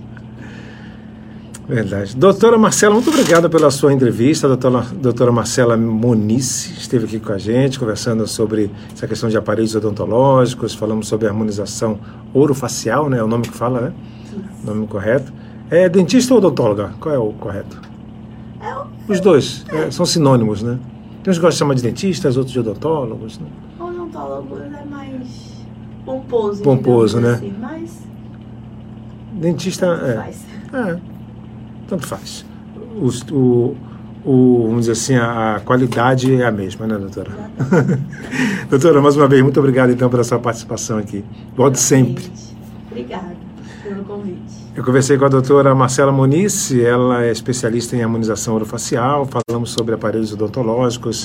[1.68, 2.16] Verdade.
[2.16, 4.48] Doutora Marcela, muito obrigada pela sua entrevista.
[4.48, 9.36] A doutora, doutora Marcela Muniz esteve aqui com a gente, conversando sobre essa questão de
[9.36, 12.00] aparelhos odontológicos, falamos sobre harmonização
[12.34, 13.18] orofacial, né?
[13.18, 13.94] É o nome que fala, né?
[14.64, 15.34] O nome correto.
[15.70, 16.94] É dentista ou odontóloga?
[17.02, 17.82] Qual é o correto?
[18.62, 19.12] É.
[19.12, 20.80] Os dois, é, são sinônimos, né?
[21.22, 23.48] Tem uns que gostam de chamar de dentistas, outros de odontólogos, né?
[23.78, 25.28] Odontólogo é mais
[26.06, 26.64] pomposo.
[26.64, 27.34] Pomposo, né?
[27.34, 28.08] Assim, mas
[29.34, 30.16] Dentista, é.
[30.16, 30.46] faz.
[30.74, 30.98] É,
[31.88, 32.46] tanto faz.
[33.02, 33.76] Os- O,
[34.26, 37.32] o, vamos dizer assim, a, a qualidade é a mesma, né, doutora?
[38.70, 41.24] Doutora, mais uma vez, muito obrigado então pela sua participação aqui.
[41.56, 42.26] Volte sempre.
[42.92, 43.36] Obrigada
[43.84, 44.68] pelo convite.
[44.76, 49.96] Eu conversei com a doutora Marcela Muniz, ela é especialista em harmonização orofacial, falamos sobre
[49.96, 51.24] aparelhos odontológicos